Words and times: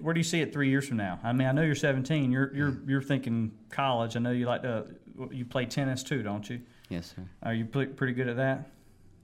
Where 0.00 0.12
do 0.12 0.18
you 0.18 0.24
see 0.24 0.40
it 0.40 0.52
three 0.52 0.70
years 0.70 0.88
from 0.88 0.96
now? 0.96 1.20
I 1.22 1.32
mean, 1.32 1.46
I 1.46 1.52
know 1.52 1.62
you're 1.62 1.76
17. 1.76 2.32
You're 2.32 2.52
you're 2.54 2.78
you're 2.86 3.02
thinking 3.02 3.52
college. 3.70 4.16
I 4.16 4.18
know 4.18 4.32
you 4.32 4.46
like 4.46 4.62
to. 4.62 4.86
You 5.30 5.44
play 5.44 5.66
tennis 5.66 6.02
too, 6.02 6.22
don't 6.22 6.48
you? 6.48 6.60
Yes, 6.88 7.12
sir. 7.14 7.22
Are 7.44 7.54
you 7.54 7.64
pretty 7.64 8.12
good 8.12 8.28
at 8.28 8.36
that? 8.36 8.70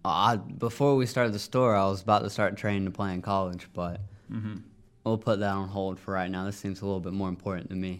I, 0.04 0.36
before 0.36 0.96
we 0.96 1.06
started 1.06 1.32
the 1.32 1.38
store, 1.38 1.74
I 1.74 1.84
was 1.86 2.02
about 2.02 2.22
to 2.22 2.30
start 2.30 2.56
training 2.56 2.84
to 2.84 2.90
play 2.90 3.14
in 3.14 3.22
college, 3.22 3.68
but 3.72 4.00
Mm-hmm. 4.32 4.56
we'll 5.04 5.18
put 5.18 5.38
that 5.40 5.50
on 5.50 5.68
hold 5.68 6.00
for 6.00 6.12
right 6.14 6.30
now. 6.30 6.44
This 6.46 6.56
seems 6.56 6.80
a 6.80 6.84
little 6.86 6.98
bit 7.00 7.12
more 7.12 7.28
important 7.28 7.68
to 7.70 7.76
me. 7.76 7.98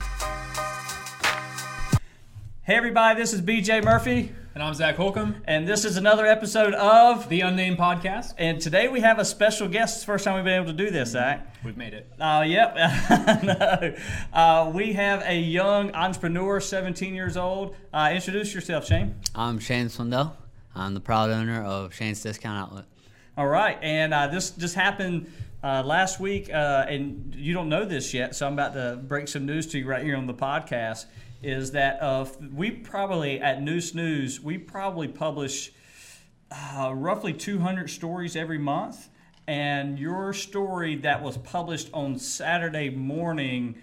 Hey 2.67 2.77
everybody, 2.77 3.21
this 3.21 3.35
is 3.35 3.43
BJ 3.43 3.85
Murphy, 3.85 4.33
And 4.55 4.63
I'm 4.63 4.73
Zach 4.73 4.97
Holcomb, 4.97 5.43
and 5.45 5.69
this 5.69 5.85
is 5.85 5.99
another 5.99 6.25
episode 6.25 6.73
of. 6.73 7.29
the 7.29 7.43
Unnamed 7.43 7.77
Podcast. 7.77 8.33
And 8.39 8.59
today 8.59 8.89
we 8.89 9.01
have 9.01 9.19
a 9.19 9.25
special 9.27 9.69
guest. 9.69 9.97
It's 9.97 10.05
the 10.05 10.07
first 10.07 10.25
time 10.25 10.37
we've 10.37 10.45
been 10.45 10.55
able 10.63 10.73
to 10.73 10.73
do 10.73 10.91
this, 10.91 11.11
Zach. 11.11 11.47
We've 11.63 11.77
made 11.77 11.93
it. 11.93 12.11
Uh, 12.19 12.43
yep. 12.47 12.75
no. 13.45 13.95
uh, 14.33 14.71
we 14.75 14.95
have 14.95 15.23
a 15.27 15.39
young 15.39 15.95
entrepreneur, 15.95 16.59
17 16.59 17.15
years 17.15 17.37
old. 17.37 17.77
Uh, 17.93 18.13
introduce 18.15 18.55
yourself, 18.55 18.87
Shane. 18.87 19.15
I'm 19.35 19.59
Shane 19.59 19.89
Swindell. 19.89 20.33
I'm 20.75 20.95
the 20.95 21.01
proud 21.01 21.29
owner 21.29 21.63
of 21.63 21.93
Shane's 21.95 22.23
Discount 22.23 22.59
Outlet. 22.59 22.87
All 23.37 23.47
right, 23.47 23.77
and 23.83 24.15
uh, 24.15 24.29
this 24.29 24.53
just 24.53 24.75
happened 24.75 25.31
uh, 25.63 25.83
last 25.85 26.19
week, 26.19 26.49
uh, 26.51 26.87
and 26.89 27.35
you 27.35 27.53
don't 27.53 27.69
know 27.69 27.85
this 27.85 28.15
yet, 28.15 28.35
so 28.35 28.47
I'm 28.47 28.55
about 28.55 28.73
to 28.73 28.97
break 29.03 29.29
some 29.29 29.45
news 29.45 29.67
to 29.69 29.79
you 29.79 29.87
right 29.87 30.03
here 30.03 30.17
on 30.17 30.27
the 30.27 30.33
podcast. 30.35 31.05
Is 31.45 31.73
that 31.73 32.03
uh, 32.03 32.25
we 32.55 32.71
probably 32.71 33.39
at 33.39 33.63
Neuse 33.63 33.95
News 33.95 34.41
we 34.41 34.57
probably 34.57 35.09
publish 35.09 35.73
uh, 36.51 36.93
roughly 36.95 37.35
200 37.35 37.91
stories 37.91 38.35
every 38.35 38.57
month, 38.59 39.11
and 39.47 39.99
your 39.99 40.33
story 40.33 40.97
that 40.97 41.23
was 41.23 41.37
published 41.37 41.91
on 41.93 42.19
Saturday 42.19 42.89
morning, 42.89 43.75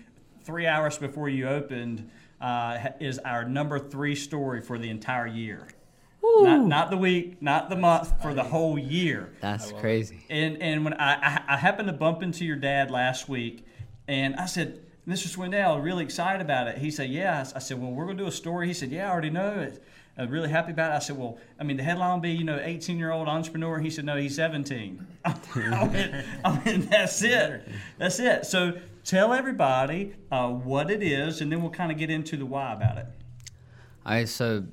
three 0.43 0.66
hours 0.66 0.97
before 0.97 1.29
you 1.29 1.47
opened, 1.47 2.09
uh, 2.39 2.89
is 2.99 3.19
our 3.19 3.45
number 3.45 3.77
three 3.77 4.16
story 4.16 4.59
for 4.59 4.80
the 4.80 4.89
entire 4.89 5.27
year. 5.27 5.67
Not, 6.23 6.66
not 6.66 6.89
the 6.89 6.97
week, 6.97 7.41
not 7.41 7.69
the 7.69 7.75
month, 7.75 8.21
for 8.23 8.33
the 8.33 8.43
whole 8.43 8.80
year. 8.80 9.33
That's 9.39 9.71
crazy. 9.73 10.25
And 10.30 10.61
and 10.61 10.83
when 10.83 10.95
I, 10.95 11.14
I 11.14 11.43
I 11.49 11.58
happened 11.58 11.89
to 11.89 11.93
bump 11.93 12.23
into 12.23 12.43
your 12.43 12.55
dad 12.55 12.89
last 12.89 13.30
week, 13.30 13.67
and 14.08 14.36
I 14.36 14.45
said, 14.47 14.80
Mr. 15.12 15.28
Swindell, 15.28 15.84
really 15.84 16.04
excited 16.06 16.42
about 16.42 16.67
it. 16.67 16.78
He 16.78 16.90
said, 16.90 17.09
Yeah. 17.09 17.45
I 17.56 17.59
said, 17.59 17.81
Well, 17.81 17.92
we're 17.92 18.06
gonna 18.06 18.17
do 18.17 18.28
a 18.28 18.31
story. 18.31 18.67
He 18.67 18.73
said, 18.73 18.92
Yeah, 18.92 19.09
I 19.09 19.12
already 19.12 19.30
know 19.30 19.59
it. 19.59 19.84
I'm 20.17 20.30
really 20.30 20.50
happy 20.50 20.72
about 20.72 20.92
it. 20.92 20.95
I 20.95 21.00
said, 21.00 21.17
Well, 21.17 21.38
I 21.59 21.64
mean, 21.64 21.78
the 21.78 21.84
headline 21.84 22.14
will 22.14 22.20
be, 22.20 22.31
you 22.31 22.44
know, 22.44 22.59
18 22.62 22.98
year 22.98 23.12
old 23.12 23.28
entrepreneur. 23.28 23.80
He 23.80 23.89
said, 23.89 24.06
No, 24.06 24.16
he's 24.16 24.36
17. 24.36 25.06
I 25.26 25.34
went, 25.92 26.26
I 26.45 26.62
went, 26.66 26.89
That's 26.89 27.22
it. 27.23 27.67
That's 27.98 28.20
it. 28.20 28.45
So 28.45 28.80
tell 29.04 29.34
everybody 29.34 30.14
uh, 30.32 30.50
what 30.50 30.89
it 30.89 31.04
is, 31.04 31.42
and 31.42 31.52
then 31.52 31.62
we'll 31.62 31.72
kind 31.72 31.92
of 31.92 31.98
get 31.98 32.09
into 32.09 32.38
the 32.38 32.45
why 32.45 32.73
about 32.73 32.98
it. 32.98 33.08
All 34.06 34.14
right, 34.14 34.30
so 34.30 34.64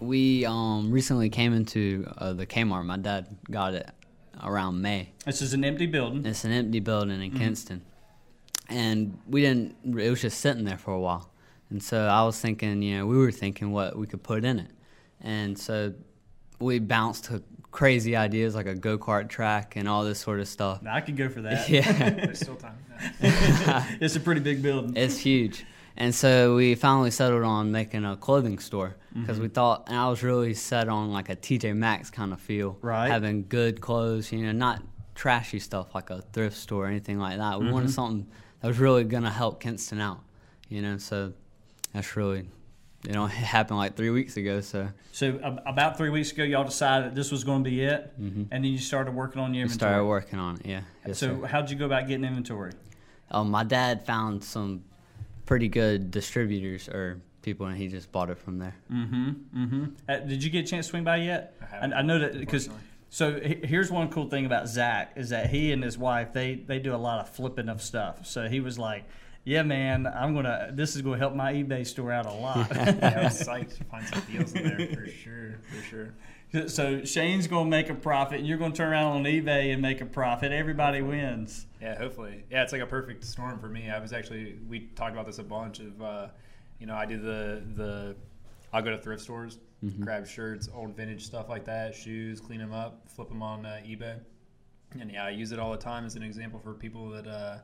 we 0.00 0.44
um, 0.44 0.90
recently 0.90 1.28
came 1.30 1.52
into 1.52 2.06
uh, 2.18 2.32
the 2.32 2.46
Kmart. 2.46 2.84
My 2.84 2.96
dad 2.96 3.36
got 3.50 3.74
it 3.74 3.88
around 4.42 4.80
May. 4.80 5.10
This 5.24 5.42
is 5.42 5.52
an 5.54 5.64
empty 5.64 5.86
building. 5.86 6.24
It's 6.26 6.44
an 6.44 6.52
empty 6.52 6.80
building 6.80 7.22
in 7.22 7.30
Kinston, 7.30 7.82
and 8.72 9.18
we 9.28 9.42
didn't. 9.42 9.76
It 9.84 10.10
was 10.10 10.22
just 10.22 10.40
sitting 10.40 10.64
there 10.64 10.78
for 10.78 10.92
a 10.92 11.00
while, 11.00 11.30
and 11.70 11.82
so 11.82 12.06
I 12.06 12.24
was 12.24 12.40
thinking, 12.40 12.82
you 12.82 12.98
know, 12.98 13.06
we 13.06 13.16
were 13.16 13.30
thinking 13.30 13.72
what 13.72 13.96
we 13.96 14.06
could 14.06 14.22
put 14.22 14.44
in 14.44 14.58
it, 14.58 14.70
and 15.20 15.58
so 15.58 15.92
we 16.58 16.78
bounced 16.78 17.24
to 17.26 17.42
crazy 17.70 18.14
ideas 18.16 18.54
like 18.54 18.66
a 18.66 18.74
go 18.74 18.98
kart 18.98 19.28
track 19.28 19.76
and 19.76 19.88
all 19.88 20.04
this 20.04 20.20
sort 20.20 20.40
of 20.40 20.48
stuff. 20.48 20.80
I 20.88 21.00
could 21.00 21.16
go 21.16 21.28
for 21.28 21.42
that. 21.42 21.68
Yeah, 21.68 22.10
There's 22.10 22.40
still 22.40 22.56
time. 22.56 22.78
it's 23.20 24.14
a 24.16 24.20
pretty 24.20 24.40
big 24.40 24.62
building. 24.62 24.96
it's 24.96 25.18
huge. 25.18 25.64
And 25.96 26.14
so 26.14 26.54
we 26.54 26.74
finally 26.74 27.10
settled 27.10 27.42
on 27.42 27.70
making 27.70 28.04
a 28.04 28.16
clothing 28.16 28.58
store 28.58 28.96
because 29.14 29.38
we 29.38 29.46
mm-hmm. 29.46 29.54
thought, 29.54 29.84
and 29.88 29.96
I 29.96 30.08
was 30.08 30.22
really 30.22 30.54
set 30.54 30.88
on 30.88 31.12
like 31.12 31.28
a 31.28 31.36
TJ 31.36 31.76
Maxx 31.76 32.08
kind 32.08 32.32
of 32.32 32.40
feel, 32.40 32.78
Right. 32.80 33.08
Having 33.08 33.48
good 33.48 33.80
clothes, 33.80 34.32
you 34.32 34.46
know, 34.46 34.52
not 34.52 34.82
trashy 35.14 35.58
stuff 35.58 35.94
like 35.94 36.08
a 36.08 36.22
thrift 36.32 36.56
store 36.56 36.86
or 36.86 36.88
anything 36.88 37.18
like 37.18 37.38
that. 37.38 37.60
We 37.60 37.70
wanted 37.70 37.86
mm-hmm. 37.86 37.92
something 37.92 38.26
that 38.62 38.68
was 38.68 38.78
really 38.78 39.04
gonna 39.04 39.30
help 39.30 39.60
Kinston 39.60 40.00
out, 40.00 40.20
you 40.68 40.80
know. 40.80 40.96
So 40.96 41.32
that's 41.92 42.16
really, 42.16 42.48
you 43.04 43.12
know, 43.12 43.26
it 43.26 43.30
happened 43.32 43.78
like 43.78 43.96
three 43.96 44.10
weeks 44.10 44.36
ago. 44.36 44.60
So 44.60 44.88
So 45.10 45.38
about 45.66 45.98
three 45.98 46.10
weeks 46.10 46.32
ago, 46.32 46.44
y'all 46.44 46.64
decided 46.64 47.10
that 47.10 47.14
this 47.14 47.30
was 47.30 47.44
going 47.44 47.64
to 47.64 47.70
be 47.70 47.82
it, 47.82 48.12
and 48.16 48.48
then 48.50 48.64
you 48.64 48.78
started 48.78 49.14
working 49.14 49.42
on 49.42 49.52
your 49.52 49.66
we 49.66 49.72
started 49.72 50.04
working 50.04 50.38
on 50.38 50.56
it. 50.56 50.66
Yeah. 50.66 50.80
Yes, 51.06 51.18
so 51.18 51.40
sir. 51.40 51.46
how'd 51.46 51.68
you 51.70 51.76
go 51.76 51.86
about 51.86 52.06
getting 52.06 52.24
inventory? 52.24 52.72
Um, 53.30 53.50
my 53.50 53.64
dad 53.64 54.06
found 54.06 54.44
some 54.44 54.84
pretty 55.46 55.68
good 55.68 56.10
distributors 56.10 56.88
or 56.88 57.20
people, 57.42 57.66
and 57.66 57.76
he 57.76 57.88
just 57.88 58.12
bought 58.12 58.30
it 58.30 58.38
from 58.38 58.58
there. 58.58 58.76
Mm-hmm. 58.92 59.30
Mm-hmm. 59.56 59.84
Uh, 60.08 60.16
did 60.18 60.44
you 60.44 60.50
get 60.50 60.64
a 60.64 60.68
chance 60.68 60.86
to 60.86 60.90
swing 60.90 61.04
by 61.04 61.16
yet? 61.16 61.56
I 61.72 61.86
I, 61.86 61.98
I 61.98 62.02
know 62.02 62.18
that 62.20 62.38
because. 62.38 62.68
So 63.12 63.38
here's 63.38 63.90
one 63.90 64.08
cool 64.08 64.30
thing 64.30 64.46
about 64.46 64.68
Zach 64.68 65.12
is 65.16 65.28
that 65.28 65.50
he 65.50 65.70
and 65.70 65.84
his 65.84 65.98
wife 65.98 66.32
they 66.32 66.54
they 66.54 66.78
do 66.78 66.94
a 66.94 66.96
lot 66.96 67.20
of 67.20 67.28
flipping 67.28 67.68
of 67.68 67.82
stuff. 67.82 68.24
So 68.26 68.48
he 68.48 68.60
was 68.60 68.78
like, 68.78 69.04
"Yeah, 69.44 69.64
man, 69.64 70.06
I'm 70.06 70.34
gonna. 70.34 70.70
This 70.72 70.96
is 70.96 71.02
gonna 71.02 71.18
help 71.18 71.34
my 71.34 71.52
eBay 71.52 71.86
store 71.86 72.10
out 72.10 72.24
a 72.24 72.32
lot." 72.32 72.70
Yeah, 72.74 73.18
I 73.18 73.24
was 73.24 73.38
psyched 73.38 73.76
to 73.76 73.84
find 73.84 74.08
some 74.08 74.22
deals 74.32 74.54
in 74.54 74.62
there 74.64 74.88
for 74.96 75.06
sure. 75.06 75.58
For 75.68 75.82
sure. 76.54 76.68
so 76.68 77.04
Shane's 77.04 77.46
gonna 77.48 77.68
make 77.68 77.90
a 77.90 77.94
profit, 77.94 78.38
and 78.38 78.48
you're 78.48 78.56
gonna 78.56 78.74
turn 78.74 78.90
around 78.90 79.12
on 79.12 79.24
eBay 79.24 79.74
and 79.74 79.82
make 79.82 80.00
a 80.00 80.06
profit. 80.06 80.50
Everybody 80.50 81.02
wins. 81.02 81.66
Yeah, 81.82 81.98
hopefully. 81.98 82.44
Yeah, 82.50 82.62
it's 82.62 82.72
like 82.72 82.80
a 82.80 82.86
perfect 82.86 83.24
storm 83.24 83.58
for 83.58 83.68
me. 83.68 83.90
I 83.90 83.98
was 83.98 84.14
actually 84.14 84.56
we 84.70 84.88
talked 84.96 85.12
about 85.12 85.26
this 85.26 85.38
a 85.38 85.42
bunch 85.44 85.80
of 85.80 86.00
uh, 86.00 86.28
you 86.80 86.86
know, 86.86 86.94
I 86.94 87.04
do 87.04 87.20
the 87.20 87.62
the 87.74 88.16
I'll 88.72 88.80
go 88.80 88.90
to 88.90 88.96
thrift 88.96 89.22
stores, 89.22 89.58
grab 90.00 90.26
shirts, 90.26 90.68
old 90.74 90.96
vintage 90.96 91.24
stuff 91.24 91.48
like 91.48 91.64
that, 91.64 91.94
shoes, 91.94 92.40
clean 92.40 92.58
them 92.60 92.72
up, 92.72 93.08
flip 93.08 93.28
them 93.28 93.42
on 93.42 93.66
uh, 93.66 93.80
eBay. 93.84 94.18
And 95.00 95.10
yeah, 95.10 95.24
I 95.24 95.30
use 95.30 95.52
it 95.52 95.58
all 95.58 95.72
the 95.72 95.78
time 95.78 96.04
as 96.04 96.16
an 96.16 96.22
example 96.22 96.60
for 96.62 96.74
people 96.74 97.08
that 97.10 97.26
uh, 97.26 97.58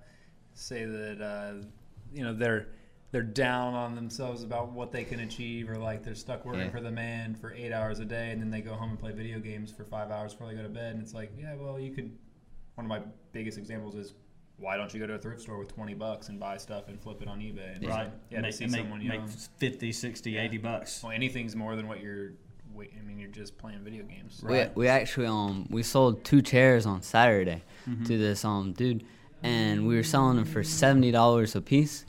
say 0.54 0.84
that 0.84 1.20
uh, 1.20 1.64
you 2.12 2.22
know 2.24 2.32
they're 2.34 2.68
they're 3.10 3.22
down 3.22 3.74
on 3.74 3.94
themselves 3.94 4.42
about 4.42 4.72
what 4.72 4.92
they 4.92 5.04
can 5.04 5.20
achieve, 5.20 5.70
or 5.70 5.76
like 5.78 6.02
they're 6.02 6.14
stuck 6.14 6.44
working 6.44 6.62
Yeah. 6.62 6.70
for 6.70 6.80
the 6.80 6.90
man 6.90 7.34
for 7.34 7.52
eight 7.54 7.72
hours 7.72 8.00
a 8.00 8.04
day, 8.04 8.30
and 8.32 8.40
then 8.42 8.50
they 8.50 8.60
go 8.60 8.74
home 8.74 8.90
and 8.90 8.98
play 8.98 9.12
video 9.12 9.38
games 9.38 9.70
for 9.70 9.84
five 9.84 10.10
hours 10.10 10.32
before 10.32 10.48
they 10.48 10.54
go 10.54 10.62
to 10.62 10.68
bed. 10.68 10.94
And 10.94 11.02
it's 11.02 11.14
like, 11.14 11.30
yeah, 11.38 11.54
well, 11.54 11.78
you 11.78 11.92
could. 11.92 12.10
One 12.74 12.84
of 12.84 12.88
my 12.88 13.00
biggest 13.32 13.58
examples 13.58 13.94
is 13.96 14.14
why 14.58 14.76
don't 14.76 14.92
you 14.92 15.00
go 15.00 15.06
to 15.06 15.14
a 15.14 15.18
thrift 15.18 15.40
store 15.42 15.58
with 15.58 15.72
20 15.74 15.94
bucks 15.94 16.28
and 16.28 16.38
buy 16.40 16.56
stuff 16.56 16.88
and 16.88 17.00
flip 17.00 17.22
it 17.22 17.28
on 17.28 17.38
eBay? 17.40 17.76
And 17.76 17.86
Right. 17.86 18.04
like, 18.04 18.12
Yeah, 18.30 18.40
make, 18.40 18.50
to 18.50 18.56
see 18.56 18.66
make, 18.66 18.80
someone, 18.82 19.00
you 19.00 19.08
make 19.08 19.20
know. 19.20 19.26
50, 19.58 19.92
60, 19.92 20.36
80 20.36 20.58
bucks. 20.58 21.02
Well, 21.02 21.12
anything's 21.12 21.54
more 21.56 21.76
than 21.76 21.86
what 21.88 22.00
you're. 22.02 22.32
wait- 22.74 22.92
I 22.98 23.02
mean, 23.06 23.18
you're 23.18 23.30
just 23.30 23.56
playing 23.58 23.80
video 23.84 24.04
games. 24.04 24.40
Right. 24.42 24.74
We, 24.76 24.82
we 24.82 24.88
actually 24.88 25.26
um 25.26 25.66
we 25.70 25.82
sold 25.82 26.24
two 26.24 26.42
chairs 26.42 26.86
on 26.86 27.02
Saturday 27.02 27.62
to 28.04 28.18
this 28.18 28.44
um 28.44 28.72
dude, 28.72 29.04
and 29.42 29.86
we 29.88 29.94
were 29.96 30.02
selling 30.04 30.36
them 30.36 30.44
for 30.44 30.62
seventy 30.62 31.10
dollars 31.10 31.56
a 31.56 31.60
piece, 31.60 32.04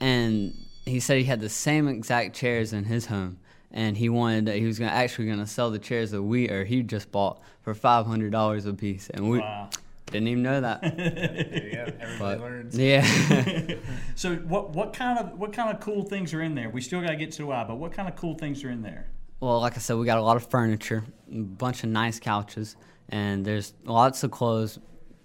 and 0.00 0.52
he 0.84 1.00
said 1.00 1.18
he 1.18 1.24
had 1.24 1.40
the 1.40 1.48
same 1.48 1.86
exact 1.88 2.34
chairs 2.34 2.72
in 2.72 2.84
his 2.84 3.06
home, 3.06 3.38
and 3.70 3.96
he 3.96 4.08
wanted 4.08 4.46
that 4.46 4.56
he 4.56 4.64
was 4.66 4.78
gonna 4.78 4.90
actually 4.90 5.26
gonna 5.28 5.46
sell 5.46 5.70
the 5.70 5.78
chairs 5.78 6.10
that 6.10 6.22
we 6.22 6.48
or 6.50 6.64
he 6.64 6.82
just 6.82 7.10
bought 7.12 7.40
for 7.62 7.74
five 7.74 8.06
hundred 8.06 8.32
dollars 8.32 8.66
a 8.66 8.74
piece, 8.74 9.08
and 9.10 9.28
we 9.30 9.38
Wow. 9.38 9.70
Didn't 10.10 10.28
even 10.28 10.42
know 10.42 10.60
that. 10.60 10.82
Everybody 10.84 12.18
but 12.18 12.40
learns. 12.40 12.76
yeah, 12.76 13.04
So 14.14 14.36
what 14.36 14.70
what 14.70 14.92
kind 14.92 15.18
of 15.18 15.38
what 15.38 15.52
kind 15.52 15.74
of 15.74 15.80
cool 15.80 16.02
things 16.02 16.34
are 16.34 16.42
in 16.42 16.54
there? 16.54 16.70
We 16.70 16.80
still 16.80 17.00
got 17.00 17.10
to 17.10 17.16
get 17.16 17.32
to 17.32 17.46
why, 17.46 17.64
but 17.64 17.76
what 17.76 17.92
kind 17.92 18.08
of 18.08 18.16
cool 18.16 18.34
things 18.34 18.64
are 18.64 18.70
in 18.70 18.82
there? 18.82 19.08
Well, 19.40 19.60
like 19.60 19.76
I 19.76 19.80
said, 19.80 19.96
we 19.96 20.04
got 20.04 20.18
a 20.18 20.22
lot 20.22 20.36
of 20.36 20.46
furniture, 20.50 21.02
a 21.32 21.38
bunch 21.38 21.82
of 21.82 21.90
nice 21.90 22.20
couches, 22.20 22.76
and 23.08 23.44
there's 23.44 23.72
lots 23.84 24.22
of 24.22 24.30
clothes, 24.30 24.78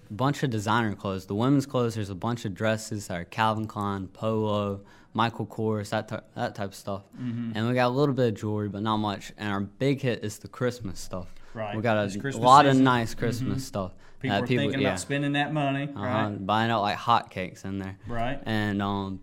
a 0.10 0.14
bunch 0.14 0.42
of 0.44 0.50
designer 0.50 0.96
clothes. 0.96 1.26
The 1.26 1.36
women's 1.36 1.66
clothes, 1.66 1.96
there's 1.96 2.10
a 2.10 2.16
bunch 2.16 2.46
of 2.46 2.54
dresses 2.54 3.08
that 3.08 3.20
are 3.20 3.26
Calvin 3.26 3.68
Klein, 3.68 4.08
Polo, 4.08 4.82
Michael 5.14 5.46
Kors, 5.46 5.90
that 5.90 6.08
that 6.36 6.56
type 6.56 6.70
of 6.70 6.76
stuff. 6.76 7.04
Mm-hmm. 7.20 7.54
And 7.56 7.68
we 7.68 7.74
got 7.74 7.88
a 7.88 7.90
little 7.90 8.16
bit 8.16 8.30
of 8.30 8.36
jewelry, 8.36 8.70
but 8.70 8.84
not 8.84 8.98
much. 8.98 9.34
And 9.38 9.52
our 9.52 9.62
big 9.62 10.02
hit 10.02 10.24
is 10.24 10.40
the 10.40 10.48
Christmas 10.48 11.00
stuff. 11.00 11.28
Right. 11.54 11.76
We 11.76 11.82
got 11.82 11.98
It's 12.06 12.16
a 12.16 12.38
lot 12.38 12.66
season. 12.66 12.78
of 12.78 12.84
nice 12.84 13.12
mm-hmm. 13.12 13.20
Christmas 13.20 13.66
stuff. 13.66 13.94
People 14.20 14.38
that 14.38 14.44
are 14.44 14.48
thinking 14.48 14.82
yeah, 14.82 14.88
about 14.90 15.00
spending 15.00 15.34
that 15.34 15.54
money, 15.54 15.84
uh-huh, 15.84 16.04
right? 16.04 16.46
buying 16.46 16.72
out 16.72 16.82
like 16.82 16.98
hotcakes 16.98 17.66
in 17.66 17.80
there 17.80 17.98
Right. 18.08 18.42
and 18.46 18.82
um, 18.82 19.20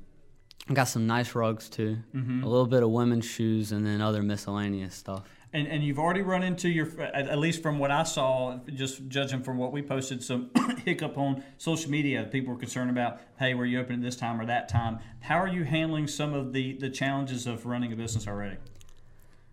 got 0.73 0.85
some 0.85 1.06
nice 1.06 1.35
rugs 1.35 1.69
too. 1.69 1.99
Mm-hmm. 2.15 2.44
A 2.44 2.49
little 2.49 2.67
bit 2.67 2.83
of 2.83 2.91
women's 2.91 3.25
shoes 3.25 3.73
and 3.73 3.85
then 3.87 4.00
other 4.00 4.23
miscellaneous 4.23 4.94
stuff. 4.94 5.25
And 5.55 5.69
and 5.69 5.85
you've 5.85 5.99
already 5.99 6.23
run 6.23 6.43
into 6.43 6.71
your 6.71 6.89
at, 7.00 7.29
at 7.29 7.39
least 7.39 7.62
from 7.62 7.79
what 7.79 7.91
I 7.91 8.05
saw, 8.05 8.59
just 8.73 9.06
judging 9.09 9.43
from 9.43 9.59
what 9.59 9.71
we 9.71 9.83
posted, 9.83 10.23
some 10.23 10.50
hiccup 10.85 11.19
on 11.19 11.43
social 11.59 11.91
media. 11.91 12.25
People 12.31 12.55
were 12.55 12.59
concerned 12.59 12.91
about, 12.91 13.21
hey, 13.39 13.53
were 13.53 13.67
you 13.67 13.79
open 13.79 13.97
at 13.97 14.03
this 14.03 14.17
time 14.17 14.41
or 14.41 14.47
that 14.47 14.69
time? 14.71 14.99
How 15.21 15.37
are 15.37 15.49
you 15.49 15.65
handling 15.65 16.06
some 16.06 16.33
of 16.33 16.55
the 16.55 16.73
the 16.75 16.89
challenges 16.89 17.47
of 17.47 17.67
running 17.67 17.93
a 17.93 17.97
business 17.97 18.27
already? 18.27 18.56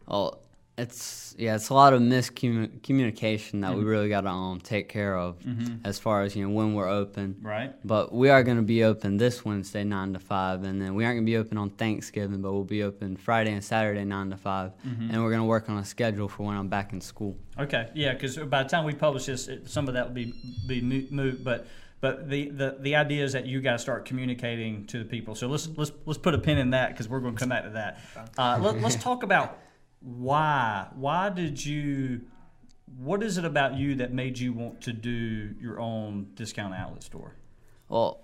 Well, 0.07 0.38
it's 0.79 1.35
yeah, 1.37 1.55
it's 1.55 1.69
a 1.69 1.73
lot 1.73 1.93
of 1.93 2.01
miscommunication 2.01 3.61
that 3.61 3.75
we 3.75 3.83
really 3.83 4.09
got 4.09 4.21
to 4.21 4.29
um 4.29 4.59
take 4.59 4.89
care 4.89 5.17
of 5.17 5.37
as 5.83 5.99
far 5.99 6.23
as 6.23 6.35
you 6.35 6.47
know 6.47 6.53
when 6.53 6.73
we're 6.73 6.89
open. 6.89 7.37
Right. 7.41 7.73
But 7.85 8.13
we 8.13 8.29
are 8.29 8.43
going 8.43 8.57
to 8.57 8.63
be 8.63 8.83
open 8.83 9.17
this 9.17 9.45
Wednesday 9.45 9.83
nine 9.83 10.13
to 10.13 10.19
five, 10.19 10.63
and 10.63 10.81
then 10.81 10.95
we 10.95 11.05
aren't 11.05 11.17
going 11.17 11.25
to 11.25 11.31
be 11.31 11.37
open 11.37 11.57
on 11.57 11.69
Thanksgiving, 11.71 12.41
but 12.41 12.51
we'll 12.51 12.63
be 12.63 12.83
open 12.83 13.17
Friday 13.17 13.53
and 13.53 13.63
Saturday 13.63 14.05
nine 14.05 14.29
to 14.31 14.37
5 14.37 14.71
and 14.83 15.23
we're 15.23 15.29
going 15.29 15.41
to 15.41 15.47
work 15.47 15.69
on 15.69 15.77
a 15.77 15.85
schedule 15.85 16.27
for 16.27 16.43
when 16.43 16.55
I'm 16.55 16.67
back 16.67 16.93
in 16.93 17.01
school. 17.01 17.37
Okay, 17.57 17.89
yeah, 17.93 18.13
because 18.13 18.37
by 18.37 18.63
the 18.63 18.69
time 18.69 18.85
we 18.85 18.93
publish 18.93 19.25
this, 19.25 19.47
it, 19.47 19.69
some 19.69 19.87
of 19.87 19.93
that 19.93 20.07
will 20.07 20.13
be 20.13 20.33
be 20.67 20.81
moot, 20.81 21.11
moot 21.11 21.43
but 21.43 21.67
but 22.01 22.29
the, 22.29 22.49
the, 22.49 22.77
the 22.79 22.95
idea 22.95 23.25
is 23.25 23.33
that 23.33 23.45
you 23.45 23.59
got 23.59 23.73
to 23.73 23.79
start 23.79 24.05
communicating 24.05 24.85
to 24.85 24.99
the 24.99 25.05
people. 25.05 25.35
So 25.35 25.47
let's 25.47 25.67
let's 25.75 25.91
let's 26.05 26.17
put 26.17 26.33
a 26.33 26.37
pin 26.37 26.57
in 26.57 26.69
that 26.71 26.89
because 26.89 27.09
we're 27.09 27.19
going 27.19 27.35
to 27.35 27.39
come 27.39 27.49
back 27.49 27.63
to 27.63 27.71
that. 27.71 27.99
Uh, 28.37 28.59
let, 28.61 28.81
let's 28.81 28.95
talk 28.95 29.23
about 29.23 29.59
why 30.01 30.87
why 30.95 31.29
did 31.29 31.65
you 31.65 32.21
what 32.97 33.23
is 33.23 33.37
it 33.37 33.45
about 33.45 33.75
you 33.75 33.95
that 33.95 34.11
made 34.11 34.39
you 34.39 34.53
want 34.53 34.81
to 34.81 34.93
do 34.93 35.55
your 35.59 35.79
own 35.79 36.27
discount 36.35 36.73
outlet 36.73 37.03
store? 37.03 37.35
Well, 37.87 38.21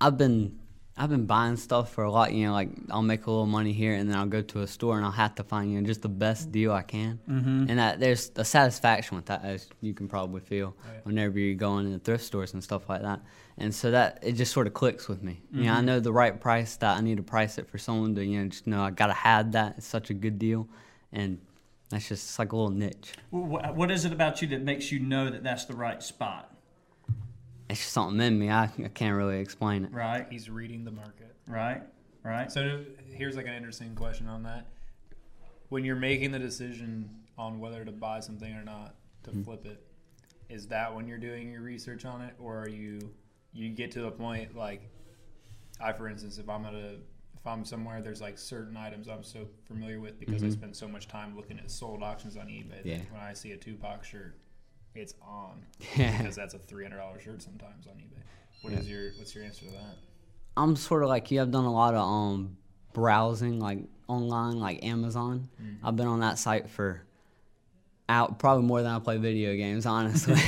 I've 0.00 0.18
been 0.18 0.58
I've 0.98 1.10
been 1.10 1.26
buying 1.26 1.56
stuff 1.56 1.92
for 1.92 2.04
a 2.04 2.10
lot. 2.10 2.32
You 2.32 2.46
know, 2.46 2.52
like 2.52 2.70
I'll 2.90 3.02
make 3.02 3.26
a 3.26 3.30
little 3.30 3.46
money 3.46 3.72
here, 3.72 3.94
and 3.94 4.08
then 4.08 4.16
I'll 4.16 4.26
go 4.26 4.40
to 4.40 4.62
a 4.62 4.66
store 4.66 4.96
and 4.96 5.04
I'll 5.04 5.12
have 5.12 5.34
to 5.36 5.44
find 5.44 5.70
you 5.70 5.80
know 5.80 5.86
just 5.86 6.02
the 6.02 6.08
best 6.08 6.50
deal 6.50 6.72
I 6.72 6.82
can. 6.82 7.20
Mm-hmm. 7.28 7.66
And 7.68 7.78
that 7.78 8.00
there's 8.00 8.30
a 8.36 8.44
satisfaction 8.44 9.16
with 9.16 9.26
that, 9.26 9.44
as 9.44 9.68
you 9.82 9.92
can 9.92 10.08
probably 10.08 10.40
feel 10.40 10.74
whenever 11.04 11.38
you're 11.38 11.54
going 11.54 11.86
into 11.86 11.98
thrift 11.98 12.24
stores 12.24 12.54
and 12.54 12.64
stuff 12.64 12.88
like 12.88 13.02
that. 13.02 13.20
And 13.58 13.74
so 13.74 13.90
that 13.90 14.18
it 14.22 14.32
just 14.32 14.52
sort 14.52 14.66
of 14.66 14.74
clicks 14.74 15.08
with 15.08 15.22
me. 15.22 15.42
You 15.52 15.64
know, 15.64 15.74
I 15.74 15.80
know 15.82 16.00
the 16.00 16.12
right 16.12 16.38
price 16.38 16.76
that 16.76 16.96
I 16.96 17.00
need 17.00 17.18
to 17.18 17.22
price 17.22 17.58
it 17.58 17.68
for 17.68 17.76
someone 17.76 18.14
to 18.14 18.24
you 18.24 18.42
know 18.42 18.48
just 18.48 18.66
know 18.66 18.82
I 18.82 18.90
gotta 18.90 19.12
have 19.12 19.52
that. 19.52 19.74
It's 19.76 19.86
such 19.86 20.08
a 20.08 20.14
good 20.14 20.38
deal, 20.38 20.66
and 21.16 21.40
that's 21.88 22.08
just 22.08 22.24
it's 22.24 22.38
like 22.38 22.52
a 22.52 22.56
little 22.56 22.70
niche. 22.70 23.14
What 23.30 23.90
is 23.90 24.04
it 24.04 24.12
about 24.12 24.42
you 24.42 24.48
that 24.48 24.62
makes 24.62 24.92
you 24.92 25.00
know 25.00 25.30
that 25.30 25.42
that's 25.42 25.64
the 25.64 25.74
right 25.74 26.00
spot? 26.02 26.54
It's 27.68 27.80
just 27.80 27.92
something 27.92 28.20
in 28.20 28.38
me. 28.38 28.50
I, 28.50 28.64
I 28.64 28.88
can't 28.94 29.16
really 29.16 29.40
explain 29.40 29.84
it. 29.84 29.92
Right, 29.92 30.26
He's 30.30 30.48
reading 30.48 30.84
the 30.84 30.92
market. 30.92 31.34
right, 31.48 31.82
right. 32.22 32.52
So 32.52 32.84
here's 33.08 33.34
like 33.34 33.46
an 33.46 33.54
interesting 33.54 33.94
question 33.96 34.28
on 34.28 34.44
that. 34.44 34.66
When 35.68 35.84
you're 35.84 35.96
making 35.96 36.30
the 36.30 36.38
decision 36.38 37.10
on 37.36 37.58
whether 37.58 37.84
to 37.84 37.90
buy 37.90 38.20
something 38.20 38.54
or 38.54 38.62
not 38.62 38.94
to 39.24 39.30
mm-hmm. 39.30 39.42
flip 39.42 39.66
it, 39.66 39.82
is 40.48 40.68
that 40.68 40.94
when 40.94 41.08
you're 41.08 41.18
doing 41.18 41.50
your 41.50 41.62
research 41.62 42.04
on 42.04 42.20
it, 42.20 42.34
or 42.38 42.60
are 42.60 42.68
you 42.68 43.10
you 43.52 43.70
get 43.70 43.90
to 43.92 44.00
the 44.00 44.10
point 44.10 44.54
like 44.54 44.82
I, 45.80 45.92
for 45.92 46.08
instance, 46.08 46.38
if 46.38 46.48
I'm 46.48 46.64
at 46.66 46.74
a 46.74 46.96
if 47.46 47.52
I'm 47.52 47.64
somewhere, 47.64 48.02
there's 48.02 48.20
like 48.20 48.38
certain 48.38 48.76
items 48.76 49.08
I'm 49.08 49.22
so 49.22 49.46
familiar 49.68 50.00
with 50.00 50.18
because 50.18 50.42
I 50.42 50.50
spend 50.50 50.74
so 50.74 50.88
much 50.88 51.06
time 51.06 51.36
looking 51.36 51.58
at 51.60 51.70
sold 51.70 52.02
auctions 52.02 52.36
on 52.36 52.46
eBay. 52.46 52.80
Yeah. 52.84 52.98
When 53.12 53.20
I 53.20 53.34
see 53.34 53.52
a 53.52 53.56
Tupac 53.56 54.04
shirt, 54.04 54.36
it's 54.96 55.14
on 55.22 55.64
because 55.96 56.34
that's 56.34 56.54
a 56.54 56.58
three 56.58 56.82
hundred 56.82 56.96
dollar 56.98 57.20
shirt 57.20 57.40
sometimes 57.42 57.86
on 57.86 57.94
eBay. 57.94 58.22
What 58.62 58.72
is 58.72 58.90
your 58.90 59.12
what's 59.16 59.34
your 59.34 59.44
answer 59.44 59.66
to 59.66 59.70
that? 59.70 59.96
I'm 60.56 60.74
sort 60.74 61.04
of 61.04 61.08
like 61.08 61.30
you. 61.30 61.40
I've 61.40 61.52
done 61.52 61.66
a 61.66 61.72
lot 61.72 61.94
of 61.94 62.00
um 62.00 62.56
browsing, 62.92 63.60
like 63.60 63.78
online, 64.08 64.58
like 64.58 64.84
Amazon. 64.84 65.48
I've 65.84 65.94
been 65.94 66.08
on 66.08 66.20
that 66.20 66.40
site 66.40 66.68
for 66.68 67.02
out 68.08 68.38
probably 68.38 68.64
more 68.64 68.82
than 68.82 68.92
I 68.92 68.98
play 68.98 69.16
video 69.16 69.54
games. 69.56 69.86
Honestly, 69.86 70.34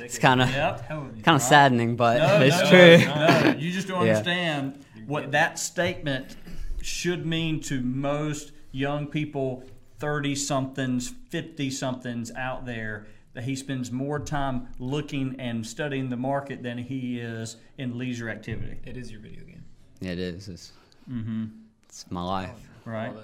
it's 0.00 0.18
kind 0.18 0.42
of 0.42 0.50
Yep. 0.50 0.88
kind 0.88 1.28
of 1.28 1.42
saddening, 1.42 1.96
but 1.96 2.18
No, 2.18 2.40
it's 2.44 2.62
no, 2.62 2.68
true. 2.70 3.06
No, 3.06 3.56
you 3.58 3.70
just 3.72 3.88
don't 3.88 3.98
Yeah. 4.06 4.12
understand 4.18 4.84
what 5.06 5.30
that 5.32 5.58
statement 5.58 6.36
should 6.82 7.24
mean 7.26 7.60
to 7.62 7.80
most 7.80 8.52
young 8.72 9.06
people, 9.06 9.64
30 9.98 10.34
somethings, 10.34 11.12
50 11.30 11.70
somethings 11.70 12.30
out 12.32 12.66
there, 12.66 13.06
that 13.34 13.44
he 13.44 13.54
spends 13.54 13.92
more 13.92 14.18
time 14.18 14.68
looking 14.78 15.36
and 15.38 15.64
studying 15.66 16.08
the 16.10 16.16
market 16.16 16.62
than 16.62 16.78
he 16.78 17.20
is 17.20 17.56
in 17.76 17.96
leisure 17.98 18.28
activity. 18.28 18.78
It 18.84 18.96
is 18.96 19.10
your 19.12 19.20
video 19.20 19.44
game. 19.44 19.64
It 20.00 20.18
is. 20.18 20.48
It's, 20.48 20.72
Mm-hmm. 21.10 21.46
it's 21.88 22.04
my 22.10 22.22
life. 22.22 22.50
Right. 22.84 23.14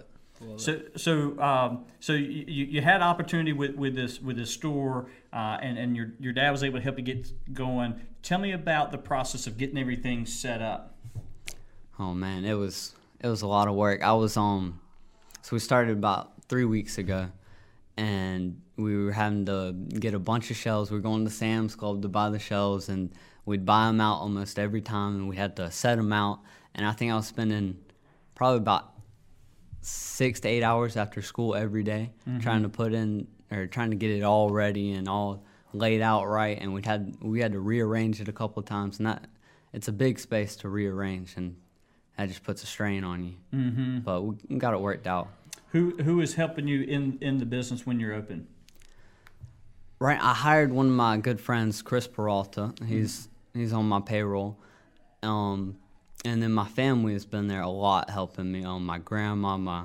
Love 0.44 0.61
it. 0.61 0.70
Love 0.70 0.81
it. 0.81 1.00
So, 1.00 1.35
so, 1.35 1.43
um, 1.43 1.85
so 2.00 2.12
you, 2.12 2.44
you 2.46 2.64
you 2.67 2.81
had 2.81 3.02
opportunity 3.02 3.52
with, 3.52 3.75
with 3.75 3.94
this 3.94 4.20
with 4.20 4.37
this 4.37 4.50
store, 4.50 5.11
uh, 5.32 5.58
and 5.61 5.79
and 5.79 5.96
your 5.96 6.12
your 6.20 6.32
dad 6.32 6.50
was 6.50 6.62
able 6.62 6.79
to 6.79 6.82
help 6.82 6.99
you 6.99 7.05
get 7.05 7.55
going. 7.55 8.00
Tell 8.23 8.38
me 8.38 8.52
about 8.52 8.93
the 8.93 8.99
process 8.99 9.46
of 9.46 9.58
getting 9.58 9.79
everything 9.79 10.26
set 10.26 10.62
up. 10.62 10.96
Oh 11.99 12.14
man, 12.14 12.44
it 12.44 12.55
was 12.55 12.94
it 13.20 13.29
was 13.29 13.43
a 13.43 13.46
lot 13.46 13.69
of 13.69 13.75
work. 13.75 14.02
I 14.02 14.12
was 14.12 14.37
um, 14.37 14.81
so 15.43 15.56
we 15.56 15.61
started 15.61 15.93
about 15.93 16.32
three 16.49 16.64
weeks 16.64 16.99
ago, 16.99 17.31
and 17.96 18.61
we 18.76 18.96
were 18.96 19.12
having 19.12 19.46
to 19.46 19.73
get 19.73 20.14
a 20.14 20.19
bunch 20.19 20.50
of 20.50 20.56
shells. 20.56 20.91
We 20.91 20.96
were 20.96 21.02
going 21.02 21.25
to 21.25 21.31
Sam's 21.31 21.75
Club 21.75 22.02
to 22.02 22.08
buy 22.08 22.31
the 22.31 22.38
shells, 22.38 22.88
and 22.88 23.12
we'd 23.44 23.64
buy 23.64 23.87
them 23.87 24.00
out 24.00 24.20
almost 24.20 24.58
every 24.58 24.81
time, 24.81 25.14
and 25.17 25.29
we 25.29 25.37
had 25.37 25.56
to 25.56 25.70
set 25.70 25.96
them 25.96 26.12
out. 26.12 26.41
And 26.75 26.87
I 26.87 26.93
think 26.93 27.12
I 27.12 27.17
was 27.17 27.26
spending 27.26 27.79
probably 28.35 28.58
about 28.58 28.94
six 29.85 30.41
to 30.41 30.49
eight 30.49 30.63
hours 30.63 30.97
after 30.97 31.21
school 31.21 31.55
every 31.55 31.83
day 31.83 32.11
trying 32.41 32.63
to 32.63 32.69
put 32.69 32.95
in 32.95 33.27
or 33.51 33.67
trying 33.67 33.91
to 33.91 33.97
get 33.97 34.11
it 34.11 34.23
all 34.23 34.51
ready 34.51 34.93
and 34.93 35.09
all 35.09 35.45
laid 35.75 36.01
out 36.01 36.27
right. 36.27 36.59
And 36.61 36.73
we 36.73 36.83
had 36.83 37.17
we 37.21 37.41
had 37.41 37.53
to 37.53 37.61
rearrange 37.61 38.21
it 38.21 38.29
a 38.29 38.33
couple 38.33 38.61
of 38.61 38.67
times, 38.67 38.99
and 38.99 39.07
that 39.07 39.27
it's 39.73 39.89
a 39.89 39.93
big 39.93 40.19
space 40.19 40.57
to 40.57 40.69
rearrange, 40.69 41.35
and 41.37 41.57
that 42.17 42.29
just 42.29 42.43
puts 42.43 42.63
a 42.63 42.67
strain 42.67 43.05
on 43.05 43.25
you. 43.25 43.35
Mm-hmm. 43.53 43.99
But 44.01 44.23
we 44.23 44.57
got 44.57 44.75
it 44.75 44.81
worked 44.81 45.07
out. 45.07 45.29
Who 45.73 45.97
who 46.03 46.21
is 46.21 46.35
helping 46.35 46.69
you 46.69 46.83
in 46.83 47.19
in 47.21 47.39
the 47.39 47.47
business 47.47 47.85
when 47.85 48.01
you're 48.01 48.15
open? 48.15 48.47
Right, 49.99 50.21
I 50.21 50.35
hired 50.35 50.73
one 50.73 50.87
of 50.87 50.93
my 50.93 51.17
good 51.17 51.41
friends, 51.41 51.83
Chris 51.83 52.07
Peralta. 52.07 52.75
He's 52.87 53.29
he's 53.53 53.73
on 53.73 53.87
my 53.87 54.01
payroll, 54.01 54.59
um, 55.23 55.77
and 56.25 56.43
then 56.43 56.53
my 56.53 56.67
family 56.67 57.12
has 57.12 57.25
been 57.26 57.49
there 57.49 57.62
a 57.62 57.69
lot, 57.69 58.11
helping 58.11 58.50
me. 58.50 58.65
Um, 58.65 58.85
my 58.87 58.99
grandma, 58.99 59.56
my 59.56 59.85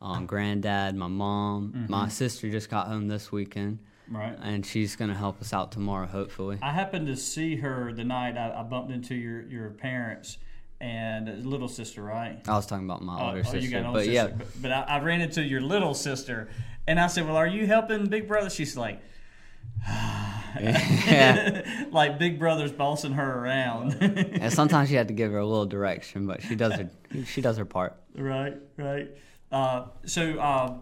um, 0.00 0.26
granddad, 0.26 0.94
my 0.94 1.06
mom, 1.08 1.86
my 1.88 2.08
sister 2.08 2.50
just 2.50 2.68
got 2.70 2.88
home 2.88 3.08
this 3.08 3.32
weekend, 3.32 3.78
Right. 4.10 4.36
and 4.42 4.64
she's 4.66 4.96
gonna 4.96 5.14
help 5.14 5.40
us 5.40 5.52
out 5.52 5.72
tomorrow, 5.72 6.06
hopefully. 6.06 6.58
I 6.62 6.72
happened 6.72 7.06
to 7.06 7.16
see 7.16 7.56
her 7.56 7.92
the 7.92 8.04
night 8.04 8.36
I, 8.36 8.60
I 8.60 8.62
bumped 8.62 8.92
into 8.92 9.14
your 9.14 9.42
your 9.42 9.70
parents 9.70 10.36
and 10.80 11.28
uh, 11.28 11.32
little 11.48 11.68
sister, 11.68 12.02
right? 12.02 12.40
I 12.46 12.52
was 12.56 12.66
talking 12.66 12.84
about 12.84 13.00
my 13.02 13.18
Oh, 13.18 13.26
older 13.28 13.38
oh, 13.38 13.42
sister, 13.42 13.58
you 13.58 13.70
got 13.70 13.78
an 13.80 13.86
older 13.86 13.98
but 14.00 14.04
sister. 14.04 14.12
yeah, 14.14 14.26
But, 14.36 14.62
but 14.62 14.72
I, 14.72 14.80
I 14.82 15.00
ran 15.00 15.20
into 15.22 15.42
your 15.42 15.62
little 15.62 15.94
sister, 15.94 16.48
and 16.86 17.00
I 17.00 17.06
said, 17.06 17.26
"Well, 17.26 17.36
are 17.36 17.46
you 17.46 17.66
helping 17.66 18.06
Big 18.06 18.28
Brother?" 18.28 18.50
She's 18.50 18.76
like, 18.76 19.00
yeah. 20.60 21.86
like 21.90 22.18
Big 22.18 22.38
Brother's 22.38 22.72
bossing 22.72 23.12
her 23.12 23.40
around. 23.40 23.94
and 24.00 24.52
sometimes 24.52 24.90
you 24.90 24.98
have 24.98 25.08
to 25.08 25.12
give 25.12 25.32
her 25.32 25.38
a 25.38 25.46
little 25.46 25.66
direction, 25.66 26.26
but 26.26 26.42
she 26.42 26.54
does 26.54 26.74
her 26.74 26.90
she 27.26 27.40
does 27.40 27.56
her 27.56 27.64
part. 27.64 27.96
right, 28.16 28.56
right. 28.76 29.10
Uh, 29.52 29.86
so, 30.04 30.38
uh, 30.38 30.74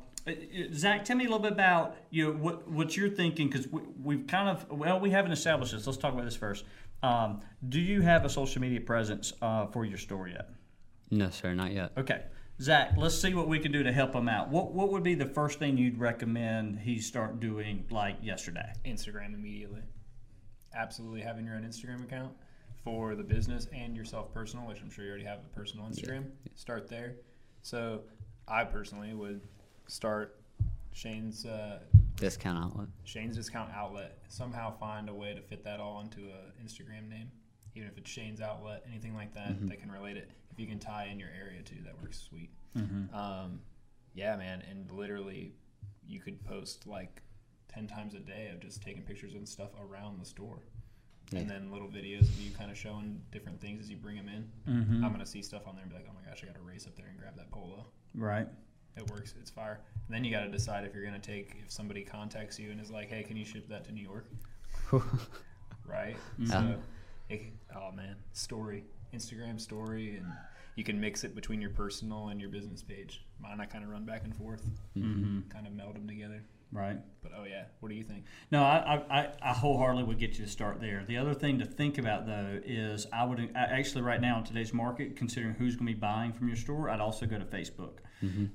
Zach, 0.73 1.05
tell 1.05 1.17
me 1.17 1.25
a 1.25 1.29
little 1.29 1.43
bit 1.43 1.53
about 1.53 1.97
you 2.11 2.27
know 2.27 2.33
what 2.33 2.69
what 2.69 2.97
you're 2.97 3.11
thinking 3.11 3.49
because 3.49 3.69
we, 3.69 3.83
we've 4.03 4.27
kind 4.27 4.49
of 4.49 4.71
well 4.71 5.01
we 5.01 5.11
haven't 5.11 5.33
established 5.33 5.73
this. 5.73 5.87
Let's 5.87 5.99
talk 5.99 6.13
about 6.13 6.25
this 6.25 6.37
first. 6.37 6.65
Um, 7.03 7.41
do 7.69 7.81
you 7.81 8.01
have 8.01 8.25
a 8.25 8.29
social 8.29 8.61
media 8.61 8.81
presence 8.81 9.33
uh, 9.43 9.67
for 9.67 9.85
your 9.85 9.99
store 9.99 10.29
yet? 10.29 10.51
No, 11.11 11.31
sir, 11.31 11.55
not 11.55 11.73
yet. 11.73 11.93
Okay. 11.99 12.23
Zach, 12.61 12.93
let's 12.97 13.19
see 13.19 13.35
what 13.35 13.49
we 13.49 13.59
can 13.59 13.73
do 13.73 13.83
to 13.83 13.93
help 13.93 14.15
him 14.15 14.29
out. 14.29 14.49
What 14.49 14.73
what 14.73 14.91
would 14.91 15.03
be 15.03 15.15
the 15.15 15.27
first 15.27 15.59
thing 15.59 15.77
you'd 15.77 15.99
recommend 15.99 16.79
he 16.79 17.01
start 17.01 17.41
doing 17.41 17.85
like 17.91 18.17
yesterday? 18.23 18.73
Instagram 18.85 19.35
immediately. 19.35 19.83
Absolutely 20.75 21.23
having 21.23 21.45
your 21.45 21.57
own 21.57 21.63
Instagram 21.63 22.05
account 22.05 22.33
for 22.85 23.15
the 23.15 23.23
business 23.23 23.67
and 23.73 23.97
yourself 23.97 24.33
personal, 24.33 24.67
which 24.67 24.81
I'm 24.81 24.91
sure 24.91 25.05
you 25.05 25.11
already 25.11 25.25
have 25.25 25.41
a 25.41 25.57
personal 25.57 25.87
Instagram. 25.87 26.27
Start 26.55 26.89
there. 26.89 27.17
So 27.63 28.03
I 28.49 28.65
personally 28.65 29.15
would 29.15 29.41
start 29.87 30.41
Shane's 30.93 31.47
uh, 31.47 31.81
Discount 32.17 32.59
outlet. 32.65 32.89
Shane's 33.05 33.37
discount 33.37 33.71
outlet. 33.75 34.19
Somehow 34.29 34.77
find 34.79 35.09
a 35.09 35.15
way 35.15 35.35
to 35.35 35.41
fit 35.41 35.65
that 35.65 35.81
all 35.81 36.01
into 36.01 36.29
a 36.29 36.63
Instagram 36.65 37.09
name, 37.09 37.31
even 37.75 37.89
if 37.89 37.99
it's 37.99 38.11
Shane's 38.11 38.41
outlet, 38.41 38.85
anything 38.89 39.15
like 39.15 39.35
that 39.35 39.69
that 39.69 39.81
can 39.81 39.91
relate 39.91 40.17
it. 40.17 40.31
If 40.53 40.59
you 40.59 40.67
can 40.67 40.79
tie 40.79 41.09
in 41.11 41.19
your 41.19 41.31
area 41.39 41.63
too, 41.63 41.77
that 41.85 42.01
works 42.01 42.21
sweet. 42.21 42.51
Um, 43.15 43.61
yeah, 44.15 44.37
man, 44.37 44.63
and 44.71 44.91
literally, 44.91 45.53
you 46.07 46.21
could 46.21 46.43
post 46.45 46.87
like 46.87 47.23
ten 47.73 47.87
times 47.87 48.15
a 48.15 48.19
day 48.19 48.51
of 48.53 48.61
just 48.61 48.83
taking 48.83 49.03
pictures 49.03 49.35
and 49.35 49.49
stuff 49.49 49.71
around 49.81 50.21
the 50.21 50.27
store, 50.27 50.63
and 51.35 51.49
then 51.49 51.73
little 51.73 51.89
videos 51.89 52.23
of 52.23 52.39
you 52.41 52.51
kind 52.51 52.71
of 52.71 52.77
showing 52.77 53.21
different 53.31 53.61
things 53.61 53.81
as 53.81 53.91
you 53.91 53.97
bring 53.97 54.17
them 54.17 54.29
in. 54.29 54.73
Mm-hmm. 54.73 55.05
I'm 55.05 55.13
gonna 55.13 55.27
see 55.27 55.43
stuff 55.43 55.67
on 55.67 55.75
there 55.75 55.83
and 55.83 55.91
be 55.91 55.97
like, 55.97 56.07
oh 56.09 56.15
my 56.15 56.29
gosh, 56.29 56.43
I 56.43 56.47
got 56.47 56.57
to 56.57 56.63
race 56.63 56.87
up 56.87 56.97
there 56.97 57.07
and 57.09 57.19
grab 57.19 57.37
that 57.37 57.51
polo. 57.51 57.87
Right. 58.15 58.47
It 58.97 59.11
works. 59.11 59.35
It's 59.41 59.51
fire. 59.51 59.81
And 60.07 60.15
then 60.15 60.23
you 60.25 60.31
got 60.31 60.43
to 60.43 60.51
decide 60.51 60.85
if 60.85 60.95
you're 60.95 61.05
gonna 61.05 61.19
take 61.19 61.57
if 61.65 61.73
somebody 61.73 62.03
contacts 62.03 62.59
you 62.59 62.71
and 62.71 62.81
is 62.81 62.91
like, 62.91 63.09
hey, 63.09 63.23
can 63.23 63.37
you 63.37 63.45
ship 63.45 63.69
that 63.69 63.85
to 63.85 63.93
New 63.93 64.03
York? 64.03 64.27
right? 65.87 66.17
Yeah. 66.39 66.47
So, 66.47 66.75
it, 67.31 67.43
oh 67.75 67.93
man, 67.93 68.17
story, 68.33 68.85
Instagram 69.15 69.61
story, 69.61 70.17
and 70.17 70.27
you 70.77 70.85
can 70.85 71.01
mix 71.01 71.25
it 71.25 71.35
between 71.35 71.61
your 71.61 71.71
personal 71.71 72.29
and 72.29 72.41
your 72.41 72.51
business 72.51 72.83
page. 72.83 73.25
Mine, 73.41 73.61
I 73.61 73.67
kind 73.67 73.85
of 73.85 73.91
run 73.91 74.05
back 74.05 74.25
and 74.25 74.35
forth, 74.35 74.63
Mm-hmm. 74.97 75.49
kind 75.51 75.67
of 75.67 75.73
meld 75.73 75.95
them 75.97 76.07
together. 76.09 76.43
Right. 76.75 76.97
But 77.23 77.33
oh 77.39 77.45
yeah, 77.45 77.65
what 77.81 77.91
do 77.91 77.95
you 77.95 78.03
think? 78.03 78.25
No, 78.51 78.63
I, 78.63 79.03
I, 79.11 79.29
I 79.43 79.53
wholeheartedly 79.53 80.05
would 80.05 80.19
get 80.19 80.39
you 80.39 80.47
to 80.47 80.51
start 80.51 80.81
there. 80.81 81.05
The 81.07 81.19
other 81.19 81.35
thing 81.35 81.59
to 81.59 81.67
think 81.67 81.99
about 81.99 82.25
though 82.25 82.61
is 82.65 83.07
I 83.13 83.25
would 83.27 83.39
I 83.55 83.59
actually 83.61 84.01
right 84.01 84.21
now 84.23 84.39
in 84.39 84.45
today's 84.45 84.73
market, 84.73 85.15
considering 85.15 85.53
who's 85.53 85.77
going 85.77 85.87
to 85.89 85.93
be 85.93 85.99
buying 86.01 86.33
from 86.33 86.49
your 86.49 86.57
store, 86.57 86.89
I'd 86.89 87.01
also 87.01 87.27
go 87.27 87.39
to 87.39 87.45
Facebook. 87.45 87.99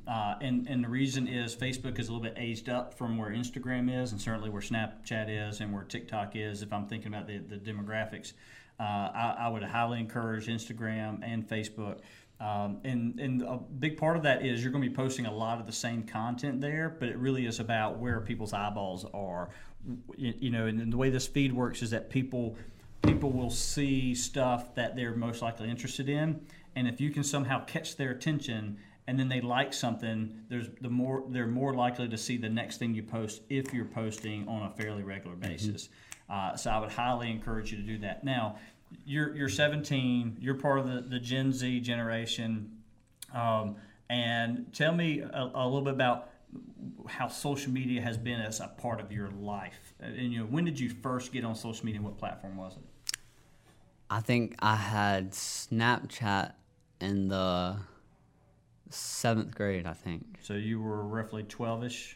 Uh, 0.07 0.35
and 0.41 0.65
and 0.67 0.81
the 0.83 0.87
reason 0.87 1.27
is 1.27 1.53
Facebook 1.53 1.99
is 1.99 2.07
a 2.07 2.11
little 2.13 2.23
bit 2.23 2.33
aged 2.37 2.69
up 2.69 2.97
from 2.97 3.17
where 3.17 3.29
Instagram 3.31 4.01
is, 4.01 4.13
and 4.13 4.19
certainly 4.21 4.49
where 4.49 4.61
Snapchat 4.61 5.27
is, 5.49 5.59
and 5.59 5.73
where 5.73 5.83
TikTok 5.83 6.37
is. 6.37 6.61
If 6.61 6.71
I'm 6.71 6.87
thinking 6.87 7.13
about 7.13 7.27
the 7.27 7.39
the 7.39 7.57
demographics, 7.57 8.31
uh, 8.79 8.83
I, 8.83 9.35
I 9.39 9.47
would 9.49 9.63
highly 9.63 9.99
encourage 9.99 10.47
Instagram 10.47 11.19
and 11.23 11.47
Facebook. 11.47 11.99
Um, 12.39 12.79
and, 12.83 13.19
and 13.19 13.41
a 13.41 13.57
big 13.57 13.97
part 13.97 14.15
of 14.15 14.23
that 14.23 14.45
is 14.45 14.61
you're 14.61 14.71
going 14.71 14.83
to 14.83 14.89
be 14.89 14.95
posting 14.95 15.25
a 15.25 15.33
lot 15.33 15.59
of 15.59 15.65
the 15.65 15.71
same 15.71 16.03
content 16.03 16.61
there, 16.61 16.95
but 16.99 17.09
it 17.09 17.17
really 17.17 17.47
is 17.47 17.59
about 17.59 17.97
where 17.97 18.19
people's 18.21 18.53
eyeballs 18.53 19.05
are. 19.13 19.49
You, 20.15 20.33
you 20.39 20.51
know, 20.51 20.67
and 20.67 20.93
the 20.93 20.97
way 20.97 21.09
this 21.09 21.25
feed 21.25 21.51
works 21.51 21.81
is 21.81 21.89
that 21.91 22.09
people 22.09 22.55
people 23.03 23.31
will 23.31 23.49
see 23.49 24.13
stuff 24.13 24.75
that 24.75 24.95
they're 24.95 25.15
most 25.15 25.41
likely 25.41 25.69
interested 25.69 26.09
in, 26.09 26.41
and 26.75 26.87
if 26.87 26.99
you 26.99 27.09
can 27.09 27.23
somehow 27.23 27.63
catch 27.65 27.95
their 27.95 28.11
attention 28.11 28.77
and 29.07 29.17
then 29.17 29.29
they 29.29 29.39
like 29.39 29.73
something, 29.73 30.41
there's 30.49 30.67
the 30.81 30.89
more 30.89 31.23
they're 31.29 31.47
more 31.47 31.73
likely 31.73 32.07
to 32.09 32.17
see 32.17 32.37
the 32.37 32.49
next 32.49 32.77
thing 32.77 32.93
you 32.93 33.01
post 33.01 33.41
if 33.49 33.73
you're 33.73 33.85
posting 33.85 34.47
on 34.47 34.63
a 34.63 34.69
fairly 34.71 35.03
regular 35.03 35.35
basis. 35.35 35.89
Uh, 36.29 36.55
so 36.55 36.69
I 36.71 36.79
would 36.79 36.91
highly 36.91 37.31
encourage 37.31 37.71
you 37.71 37.77
to 37.77 37.83
do 37.83 37.97
that. 37.99 38.23
Now, 38.23 38.57
you're 39.05 39.35
you're 39.35 39.49
17. 39.49 40.37
You're 40.39 40.55
part 40.55 40.79
of 40.79 40.87
the, 40.87 41.01
the 41.01 41.19
Gen 41.19 41.51
Z 41.51 41.79
generation, 41.81 42.71
um, 43.33 43.75
and 44.09 44.71
tell 44.73 44.93
me 44.93 45.19
a, 45.19 45.51
a 45.53 45.65
little 45.65 45.81
bit 45.81 45.93
about 45.93 46.29
how 47.07 47.27
social 47.27 47.71
media 47.71 48.01
has 48.01 48.17
been 48.17 48.39
as 48.39 48.59
a 48.59 48.67
part 48.67 48.99
of 49.01 49.11
your 49.11 49.29
life. 49.39 49.93
And 49.99 50.31
you 50.33 50.39
know, 50.39 50.45
when 50.45 50.65
did 50.65 50.79
you 50.79 50.89
first 50.89 51.31
get 51.31 51.43
on 51.43 51.55
social 51.55 51.85
media? 51.85 51.99
and 51.99 52.05
What 52.05 52.17
platform 52.17 52.57
was 52.57 52.73
it? 52.77 53.17
I 54.09 54.21
think 54.21 54.55
I 54.59 54.75
had 54.75 55.31
Snapchat 55.31 56.53
in 57.01 57.27
the 57.27 57.77
seventh 58.89 59.53
grade. 59.55 59.85
I 59.85 59.93
think. 59.93 60.39
So 60.41 60.53
you 60.53 60.81
were 60.81 61.03
roughly 61.03 61.43
12ish. 61.43 62.15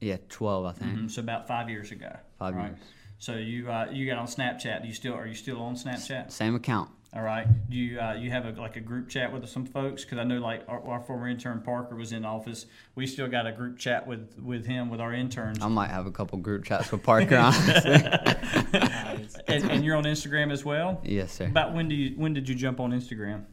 Yeah, 0.00 0.16
twelve. 0.30 0.64
I 0.64 0.72
think. 0.72 0.98
Mhm, 0.98 1.10
So 1.10 1.20
about 1.20 1.46
five 1.46 1.68
years 1.68 1.92
ago. 1.92 2.14
Five 2.38 2.56
right? 2.56 2.68
years. 2.68 2.78
So 3.20 3.34
you 3.34 3.70
uh, 3.70 3.88
you 3.92 4.06
got 4.06 4.18
on 4.18 4.26
Snapchat. 4.26 4.80
Do 4.82 4.88
you 4.88 4.94
still 4.94 5.14
are 5.14 5.26
you 5.26 5.34
still 5.34 5.60
on 5.60 5.76
Snapchat? 5.76 6.32
Same 6.32 6.54
account. 6.54 6.90
All 7.12 7.22
right. 7.22 7.46
Do 7.68 7.76
you 7.76 8.00
uh, 8.00 8.14
you 8.14 8.30
have 8.30 8.46
a, 8.46 8.58
like 8.58 8.76
a 8.76 8.80
group 8.80 9.10
chat 9.10 9.30
with 9.30 9.46
some 9.46 9.66
folks? 9.66 10.04
Because 10.04 10.18
I 10.18 10.24
know 10.24 10.38
like 10.38 10.64
our, 10.68 10.80
our 10.88 11.00
former 11.00 11.28
intern 11.28 11.60
Parker 11.60 11.96
was 11.96 12.12
in 12.12 12.24
office. 12.24 12.64
We 12.94 13.06
still 13.06 13.28
got 13.28 13.46
a 13.46 13.52
group 13.52 13.78
chat 13.78 14.06
with 14.06 14.38
with 14.38 14.64
him 14.64 14.88
with 14.88 15.00
our 15.00 15.12
interns. 15.12 15.58
I 15.60 15.68
might 15.68 15.90
have 15.90 16.06
a 16.06 16.10
couple 16.10 16.38
group 16.38 16.64
chats 16.64 16.90
with 16.90 17.02
Parker. 17.02 17.36
honestly. 17.38 17.92
and, 19.48 19.70
and 19.70 19.84
you're 19.84 19.96
on 19.96 20.04
Instagram 20.04 20.50
as 20.50 20.64
well. 20.64 21.02
yes, 21.04 21.32
sir. 21.32 21.46
About 21.46 21.74
when 21.74 21.88
do 21.88 21.94
you 21.94 22.16
when 22.16 22.32
did 22.32 22.48
you 22.48 22.54
jump 22.54 22.80
on 22.80 22.90
Instagram? 22.92 23.44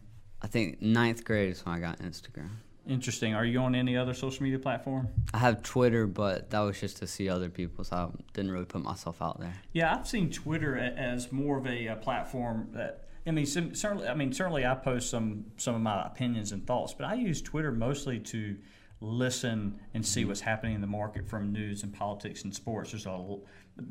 I 0.42 0.48
think 0.48 0.82
ninth 0.82 1.26
grade 1.26 1.52
is 1.52 1.66
when 1.66 1.76
I 1.76 1.80
got 1.80 2.00
Instagram. 2.00 2.52
Interesting. 2.88 3.34
Are 3.36 3.46
you 3.46 3.60
on 3.60 3.75
any 3.75 3.98
other 3.98 4.13
social 4.13 4.44
media 4.44 4.60
platform? 4.60 5.10
I 5.34 5.39
have 5.39 5.62
Twitter, 5.63 6.08
but 6.08 6.50
that 6.51 6.60
was 6.60 6.79
just 6.79 6.98
to 6.98 7.08
see 7.08 7.29
other 7.29 7.50
people, 7.50 7.84
so 7.84 7.96
I 7.96 8.24
didn't 8.34 8.51
really 8.51 8.65
put 8.65 8.84
myself 8.84 9.22
out 9.22 9.39
there. 9.39 9.53
Yeah, 9.74 9.96
I've 9.96 10.08
seen 10.08 10.32
Twitter 10.32 10.77
as 10.77 11.32
more 11.32 11.58
of 11.58 11.67
a, 11.67 11.88
uh 11.89 11.96
platform 11.98 12.70
that. 12.74 13.03
I 13.25 13.32
mean, 13.32 13.46
sim- 13.46 13.75
certainly. 13.75 14.08
I 14.08 14.13
mean, 14.13 14.32
certainly, 14.32 14.65
I 14.65 14.74
post 14.75 15.10
some 15.10 15.46
some 15.58 15.75
of 15.75 15.82
my 15.82 16.06
opinions 16.06 16.53
and 16.53 16.65
thoughts, 16.65 16.94
but 16.94 17.06
I 17.06 17.15
use 17.15 17.41
Twitter 17.41 17.72
mostly 17.74 18.20
to 18.20 18.56
listen 19.01 19.79
and 19.94 20.06
see 20.06 20.25
what's 20.25 20.41
happening 20.41 20.75
in 20.75 20.82
the 20.82 20.88
market 20.88 21.27
from 21.27 21.51
news 21.51 21.84
and 21.84 21.94
politics 21.94 22.44
and 22.44 22.56
sports. 22.56 22.91
There's 22.91 23.06
a 23.06 23.38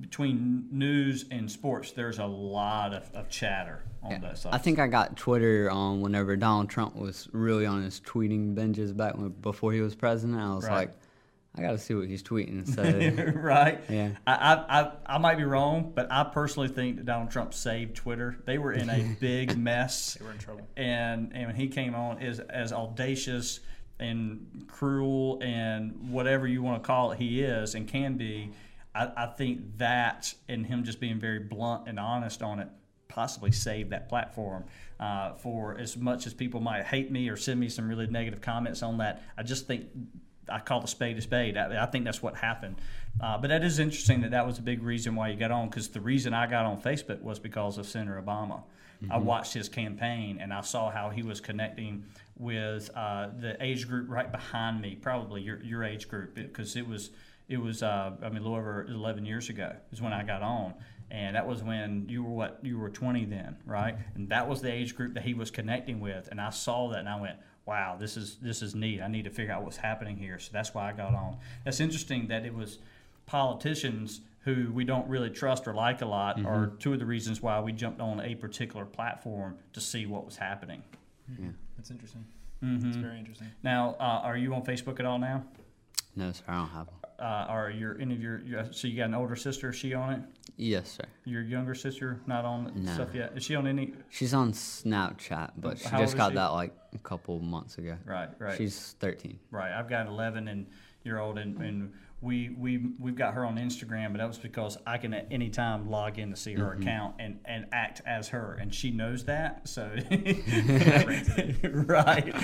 between 0.00 0.66
news 0.70 1.24
and 1.30 1.50
sports. 1.50 1.92
There's 1.92 2.18
a 2.18 2.26
lot 2.26 2.92
of, 2.94 3.10
of 3.14 3.28
chatter 3.28 3.84
on 4.02 4.20
that 4.20 4.38
side. 4.38 4.54
I 4.54 4.58
think 4.58 4.78
I 4.78 4.86
got 4.86 5.16
Twitter 5.16 5.70
um, 5.70 6.00
whenever 6.00 6.36
Donald 6.36 6.68
Trump 6.70 6.96
was 6.96 7.28
really 7.32 7.66
on 7.66 7.82
his 7.82 8.00
tweeting 8.00 8.54
binges 8.54 8.96
back 8.96 9.16
when, 9.16 9.28
before 9.30 9.72
he 9.72 9.80
was 9.80 9.94
president. 9.94 10.38
I 10.40 10.54
was 10.54 10.64
Right. 10.64 10.74
like, 10.88 10.92
I 11.58 11.62
got 11.62 11.70
to 11.70 11.78
see 11.78 11.94
what 11.94 12.06
he's 12.06 12.22
tweeting. 12.22 12.68
So 12.68 12.82
right? 13.40 13.80
Yeah. 13.88 14.10
I, 14.26 14.34
I, 14.34 14.80
I, 14.80 14.92
I 15.06 15.18
might 15.18 15.36
be 15.38 15.44
wrong, 15.44 15.92
but 15.94 16.06
I 16.10 16.24
personally 16.24 16.68
think 16.68 16.96
that 16.96 17.06
Donald 17.06 17.30
Trump 17.30 17.54
saved 17.54 17.96
Twitter. 17.96 18.36
They 18.44 18.58
were 18.58 18.72
in 18.72 18.90
a 18.90 19.16
big 19.20 19.56
mess. 19.56 20.14
They 20.20 20.24
were 20.26 20.32
in 20.32 20.38
trouble. 20.38 20.66
and 20.76 21.32
and 21.34 21.46
when 21.46 21.56
he 21.56 21.68
came 21.68 21.94
on 21.94 22.20
is 22.20 22.40
as 22.40 22.72
audacious 22.74 23.60
and 23.98 24.66
cruel 24.68 25.38
and 25.42 26.10
whatever 26.10 26.46
you 26.46 26.62
want 26.62 26.82
to 26.82 26.86
call 26.86 27.12
it 27.12 27.18
he 27.18 27.40
is 27.42 27.74
and 27.74 27.88
can 27.88 28.18
be 28.18 28.50
I, 28.96 29.24
I 29.24 29.26
think 29.26 29.78
that 29.78 30.32
and 30.48 30.66
him 30.66 30.84
just 30.84 31.00
being 31.00 31.20
very 31.20 31.40
blunt 31.40 31.88
and 31.88 32.00
honest 32.00 32.42
on 32.42 32.60
it 32.60 32.68
possibly 33.08 33.52
saved 33.52 33.90
that 33.90 34.08
platform 34.08 34.64
uh, 34.98 35.34
for 35.34 35.76
as 35.78 35.96
much 35.96 36.26
as 36.26 36.34
people 36.34 36.60
might 36.60 36.84
hate 36.84 37.10
me 37.10 37.28
or 37.28 37.36
send 37.36 37.60
me 37.60 37.68
some 37.68 37.88
really 37.88 38.06
negative 38.06 38.40
comments 38.40 38.82
on 38.82 38.98
that 38.98 39.22
I 39.36 39.42
just 39.42 39.66
think 39.66 39.86
I 40.48 40.60
call 40.60 40.80
the 40.80 40.88
spade 40.88 41.18
a 41.18 41.20
spade. 41.20 41.56
I, 41.56 41.82
I 41.82 41.86
think 41.86 42.04
that's 42.04 42.22
what 42.22 42.36
happened. 42.36 42.76
Uh, 43.20 43.36
but 43.38 43.48
that 43.48 43.64
is 43.64 43.78
interesting 43.78 44.20
that 44.20 44.30
that 44.30 44.46
was 44.46 44.58
a 44.58 44.62
big 44.62 44.82
reason 44.82 45.14
why 45.14 45.28
you 45.28 45.36
got 45.36 45.50
on 45.50 45.68
because 45.68 45.88
the 45.88 46.00
reason 46.00 46.34
I 46.34 46.46
got 46.46 46.66
on 46.66 46.80
Facebook 46.80 47.20
was 47.22 47.38
because 47.38 47.78
of 47.78 47.86
Senator 47.86 48.22
Obama. 48.22 48.62
I 49.10 49.18
watched 49.18 49.52
his 49.52 49.68
campaign 49.68 50.38
and 50.40 50.52
I 50.52 50.62
saw 50.62 50.90
how 50.90 51.10
he 51.10 51.22
was 51.22 51.40
connecting 51.40 52.04
with 52.38 52.90
uh, 52.94 53.28
the 53.38 53.62
age 53.62 53.86
group 53.86 54.08
right 54.08 54.30
behind 54.30 54.80
me, 54.80 54.96
probably 55.00 55.42
your, 55.42 55.62
your 55.62 55.84
age 55.84 56.08
group, 56.08 56.34
because 56.34 56.76
it 56.76 56.88
was 56.88 57.10
it 57.48 57.58
was 57.58 57.82
uh, 57.82 58.12
I 58.22 58.28
mean 58.28 58.38
a 58.38 58.42
little 58.42 58.56
over 58.56 58.86
11 58.88 59.24
years 59.24 59.48
ago 59.48 59.74
is 59.92 60.00
when 60.00 60.12
I 60.12 60.22
got 60.24 60.42
on. 60.42 60.74
And 61.08 61.36
that 61.36 61.46
was 61.46 61.62
when 61.62 62.06
you 62.08 62.24
were 62.24 62.30
what 62.30 62.58
you 62.62 62.78
were 62.78 62.90
20 62.90 63.26
then, 63.26 63.56
right? 63.64 63.96
And 64.16 64.28
that 64.30 64.48
was 64.48 64.60
the 64.60 64.72
age 64.72 64.96
group 64.96 65.14
that 65.14 65.22
he 65.22 65.34
was 65.34 65.52
connecting 65.52 66.00
with. 66.00 66.28
And 66.32 66.40
I 66.40 66.50
saw 66.50 66.88
that 66.88 66.98
and 66.98 67.08
I 67.08 67.20
went, 67.20 67.36
wow, 67.64 67.96
this 67.98 68.16
is 68.16 68.38
this 68.42 68.60
is 68.60 68.74
neat. 68.74 69.00
I 69.00 69.08
need 69.08 69.24
to 69.24 69.30
figure 69.30 69.52
out 69.52 69.62
what's 69.62 69.76
happening 69.76 70.16
here. 70.16 70.38
So 70.38 70.50
that's 70.52 70.74
why 70.74 70.88
I 70.88 70.92
got 70.92 71.14
on. 71.14 71.36
That's 71.64 71.78
interesting 71.78 72.26
that 72.28 72.44
it 72.44 72.54
was 72.54 72.78
politicians 73.26 74.20
who 74.40 74.72
we 74.72 74.84
don't 74.84 75.08
really 75.08 75.30
trust 75.30 75.66
or 75.66 75.74
like 75.74 76.02
a 76.02 76.06
lot 76.06 76.44
are 76.44 76.72
two 76.78 76.92
of 76.92 77.00
the 77.00 77.06
reasons 77.06 77.42
why 77.42 77.60
we 77.60 77.72
jumped 77.72 78.00
on 78.00 78.20
a 78.20 78.34
particular 78.36 78.84
platform 78.84 79.56
to 79.72 79.80
see 79.80 80.06
what 80.06 80.24
was 80.24 80.36
happening. 80.36 80.82
Yeah. 81.36 81.48
That's 81.76 81.90
interesting. 81.90 82.24
Mm-hmm. 82.62 82.88
It's 82.88 82.96
very 82.96 83.18
interesting. 83.18 83.48
Now, 83.64 83.96
uh, 83.98 84.20
are 84.22 84.36
you 84.36 84.54
on 84.54 84.64
Facebook 84.64 85.00
at 85.00 85.06
all 85.06 85.18
now? 85.18 85.44
no, 86.14 86.32
sir, 86.32 86.44
I 86.46 86.54
don't 86.54 86.68
have 86.68 86.86
one. 86.86 86.96
Uh, 87.18 87.23
are 87.49 87.70
your 87.70 87.99
any 87.99 88.14
of 88.14 88.20
your, 88.20 88.40
your 88.40 88.70
so 88.73 88.88
you 88.88 88.96
got 88.96 89.06
an 89.06 89.14
older 89.14 89.37
sister? 89.37 89.70
Is 89.70 89.76
she 89.76 89.94
on 89.94 90.12
it? 90.12 90.20
Yes, 90.58 90.90
sir. 90.90 91.04
Your 91.25 91.42
younger 91.42 91.75
sister 91.75 92.20
not 92.26 92.44
on 92.44 92.73
No. 92.76 92.92
stuff 92.92 93.14
yet? 93.14 93.32
Is 93.37 93.42
she 93.44 93.54
on 93.54 93.66
any? 93.66 93.94
She's 94.11 94.35
on 94.35 94.52
Snapchat, 94.52 95.52
but 95.56 95.78
she 95.78 95.88
How 95.88 95.99
just 95.99 96.16
got 96.16 96.30
she? 96.30 96.35
that 96.37 96.49
like 96.49 96.75
a 96.94 96.99
couple 96.99 97.38
months 97.40 97.78
ago. 97.78 97.96
Right, 98.04 98.28
right. 98.38 98.56
She's 98.56 98.94
13. 99.00 99.38
Right. 99.50 99.73
I've 99.73 99.88
got 99.88 100.06
an 100.06 100.12
11 100.12 100.49
and 100.49 100.66
year 101.04 101.18
old, 101.18 101.38
and, 101.38 101.56
and 101.58 101.92
we 102.23 102.49
we 102.49 102.78
we've 102.99 103.14
got 103.14 103.35
her 103.35 103.44
on 103.44 103.56
Instagram, 103.56 104.12
but 104.12 104.18
that 104.18 104.26
was 104.26 104.38
because 104.38 104.78
I 104.87 104.96
can 104.96 105.12
at 105.12 105.26
any 105.30 105.50
time 105.50 105.90
log 105.90 106.18
in 106.18 106.30
to 106.30 106.37
see 106.37 106.54
her 106.54 106.73
account 106.73 107.16
and 107.18 107.38
and 107.44 107.66
act 107.73 108.00
as 108.06 108.28
her, 108.28 108.56
and 108.58 108.75
she 108.75 108.90
knows 108.90 109.25
that. 109.26 109.68
So 109.68 109.82
right, 111.62 112.35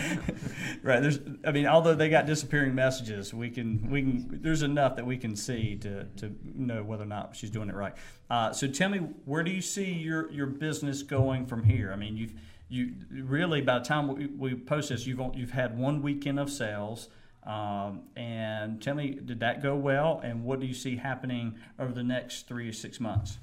right. 0.82 1.00
There's, 1.00 1.20
I 1.46 1.52
mean, 1.52 1.66
although 1.66 1.94
they 1.94 2.10
got 2.10 2.26
disappearing 2.26 2.74
messages, 2.74 3.32
we 3.32 3.48
can 3.48 3.90
we 3.90 4.02
can. 4.02 4.40
There's 4.42 4.62
enough 4.62 4.96
that 4.96 5.06
we 5.06 5.16
can 5.16 5.34
see 5.34 5.76
to 5.76 6.04
to 6.04 6.34
know 6.54 6.82
whether 6.82 7.04
or 7.04 7.06
not 7.06 7.34
she's 7.34 7.50
doing 7.50 7.70
it 7.70 7.74
right. 7.74 7.94
Uh, 8.28 8.52
so 8.52 8.66
tell 8.66 8.90
me, 8.90 8.98
where 9.24 9.42
do 9.42 9.50
you 9.50 9.62
see 9.62 9.90
your 9.90 10.30
your 10.30 10.46
business 10.46 11.02
going 11.02 11.46
from 11.46 11.64
here? 11.64 11.92
I 11.92 11.96
mean, 11.96 12.18
you've 12.18 12.34
you 12.68 12.92
really 13.10 13.62
by 13.62 13.78
the 13.78 13.84
time 13.84 14.08
we, 14.08 14.26
we 14.26 14.54
post 14.54 14.90
this, 14.90 15.06
you've 15.06 15.20
you've 15.34 15.50
had 15.50 15.78
one 15.78 16.02
weekend 16.02 16.38
of 16.38 16.50
sales. 16.50 17.08
Um, 17.46 18.02
and 18.16 18.80
tell 18.80 18.94
me, 18.94 19.18
did 19.24 19.40
that 19.40 19.62
go 19.62 19.74
well? 19.74 20.20
And 20.22 20.44
what 20.44 20.60
do 20.60 20.66
you 20.66 20.74
see 20.74 20.96
happening 20.96 21.56
over 21.78 21.92
the 21.92 22.04
next 22.04 22.46
three 22.46 22.66
to 22.66 22.72
six 22.72 23.00
months? 23.00 23.38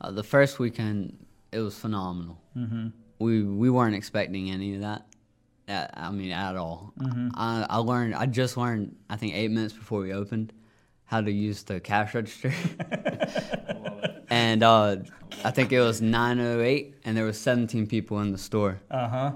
Uh, 0.00 0.10
the 0.10 0.22
first 0.22 0.58
weekend, 0.58 1.16
it 1.52 1.60
was 1.60 1.78
phenomenal. 1.78 2.38
Mm-hmm. 2.56 2.88
We 3.18 3.42
we 3.42 3.70
weren't 3.70 3.94
expecting 3.94 4.50
any 4.50 4.74
of 4.74 4.82
that. 4.82 5.06
At, 5.68 5.94
I 5.96 6.10
mean, 6.10 6.30
at 6.30 6.56
all. 6.56 6.92
I, 7.34 7.66
I 7.70 7.78
learned. 7.78 8.14
I 8.14 8.26
just 8.26 8.56
learned. 8.58 8.94
I 9.08 9.16
think 9.16 9.34
eight 9.34 9.50
minutes 9.50 9.72
before 9.72 10.00
we 10.00 10.12
opened, 10.12 10.52
how 11.06 11.22
to 11.22 11.30
use 11.32 11.62
the 11.62 11.80
cash 11.80 12.14
register. 12.14 12.52
and 14.30 14.62
uh, 14.62 14.96
I 15.44 15.50
think 15.50 15.72
it 15.72 15.80
was 15.80 16.00
9:08, 16.02 16.94
and 17.04 17.16
there 17.16 17.24
was 17.24 17.40
17 17.40 17.86
people 17.86 18.20
in 18.20 18.32
the 18.32 18.38
store, 18.38 18.80
Uh 18.90 19.08
huh. 19.08 19.32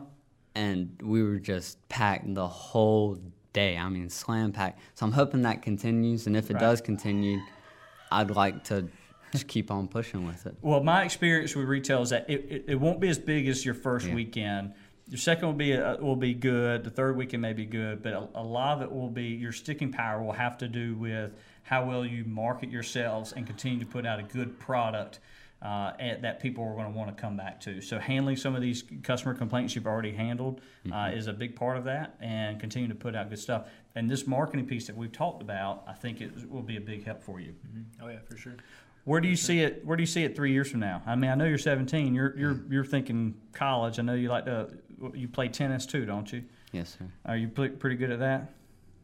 and 0.55 1.01
we 1.03 1.23
were 1.23 1.39
just 1.39 1.87
packed 1.89 2.33
the 2.35 2.47
whole 2.47 3.19
day. 3.53 3.77
I 3.77 3.89
mean, 3.89 4.09
slam 4.09 4.53
packed. 4.53 4.81
So 4.95 5.07
I'm 5.07 5.13
hoping 5.13 5.43
that 5.43 5.63
continues, 5.63 6.27
and 6.27 6.37
if 6.37 6.51
it 6.51 6.55
Right. 6.55 6.61
does 6.61 6.81
continue, 6.81 7.41
I'd 8.11 8.31
like 8.31 8.65
to 8.65 8.89
just 9.33 9.47
keep 9.49 9.71
on 9.71 9.89
pushing 9.89 10.27
with 10.27 10.47
it. 10.47 10.57
Well, 10.61 10.83
my 10.83 11.05
experience 11.05 11.55
with 11.55 11.67
retail 11.67 12.03
is 12.03 12.11
that 12.11 12.29
it, 12.29 12.47
it, 12.49 12.65
it 12.69 12.75
won't 12.81 13.01
be 13.01 13.09
as 13.09 13.19
big 13.19 13.47
as 13.49 13.65
your 13.65 13.75
first 13.75 14.09
Yeah. 14.09 14.15
weekend. 14.15 14.73
Your 15.09 15.19
second 15.19 15.47
will 15.49 15.55
be 15.55 15.75
uh, 15.77 15.97
will 15.97 16.17
be 16.17 16.35
good. 16.35 16.85
The 16.85 16.91
third 16.91 17.17
weekend 17.17 17.43
may 17.43 17.53
be 17.53 17.67
good, 17.67 18.01
but 18.03 18.13
a, 18.13 18.29
a 18.37 18.43
lot 18.45 18.77
of 18.77 18.83
it 18.83 18.93
will 18.93 19.09
be 19.11 19.25
your 19.25 19.51
sticking 19.53 19.91
power 19.91 20.23
will 20.23 20.33
have 20.33 20.57
to 20.59 20.69
do 20.69 20.95
with 20.95 21.33
how 21.63 21.85
well 21.85 22.05
you 22.07 22.25
market 22.25 22.71
yourselves 22.71 23.33
and 23.33 23.45
continue 23.47 23.81
to 23.81 23.87
put 23.87 24.07
out 24.07 24.21
a 24.21 24.23
good 24.23 24.61
product 24.61 25.19
uh, 25.63 25.93
and 25.99 26.25
that 26.25 26.41
people 26.41 26.65
are 26.65 26.73
going 26.75 26.87
to 26.91 26.97
want 26.99 27.15
to 27.15 27.21
come 27.21 27.37
back 27.37 27.61
to. 27.61 27.81
So 27.81 27.99
handling 27.99 28.37
some 28.37 28.55
of 28.55 28.63
these 28.63 28.83
customer 29.03 29.35
complaints 29.35 29.75
you've 29.75 29.87
already 29.87 30.13
handled 30.13 30.61
uh, 30.87 30.89
Mm-hmm. 30.91 31.19
is 31.19 31.27
a 31.27 31.33
big 31.33 31.55
part 31.57 31.77
of 31.77 31.85
that, 31.85 32.17
and 32.21 32.59
continue 32.59 32.89
to 32.89 32.95
put 32.95 33.15
out 33.15 33.29
good 33.29 33.39
stuff. 33.39 33.69
And 33.95 34.09
this 34.11 34.27
marketing 34.27 34.67
piece 34.67 34.87
that 34.87 34.97
we've 34.97 35.13
talked 35.13 35.43
about, 35.43 35.85
I 35.87 35.93
think 35.93 36.21
it 36.21 36.49
will 36.51 36.63
be 36.63 36.77
a 36.77 36.81
big 36.81 37.05
help 37.05 37.23
for 37.23 37.41
you. 37.41 37.55
Oh 38.03 38.09
yeah, 38.09 38.19
for 38.29 38.37
sure. 38.37 38.55
Where 39.05 39.21
do 39.21 39.29
you 39.29 39.37
see 39.37 39.61
it? 39.61 39.85
Where 39.85 39.97
do 39.97 40.03
you 40.03 40.07
see 40.07 40.25
it 40.25 40.37
three 40.37 40.53
years 40.53 40.71
from 40.71 40.81
now? 40.81 41.03
I 41.07 41.17
mean, 41.17 41.31
I 41.31 41.35
know 41.35 41.45
you're 41.47 41.59
17. 41.59 42.15
You're 42.15 42.37
you're 42.39 42.61
you're 42.71 42.85
thinking 42.85 43.35
college. 43.53 43.99
I 43.99 44.03
know 44.03 44.15
you 44.15 44.29
like 44.29 44.45
to. 44.45 44.69
You 45.15 45.27
play 45.29 45.49
tennis 45.49 45.87
too, 45.87 46.05
don't 46.05 46.31
you? 46.33 46.45
Yes, 46.73 46.97
sir. 46.99 47.07
Are 47.25 47.37
you 47.37 47.49
pretty 47.49 47.97
good 47.97 48.11
at 48.11 48.19
that? 48.21 48.53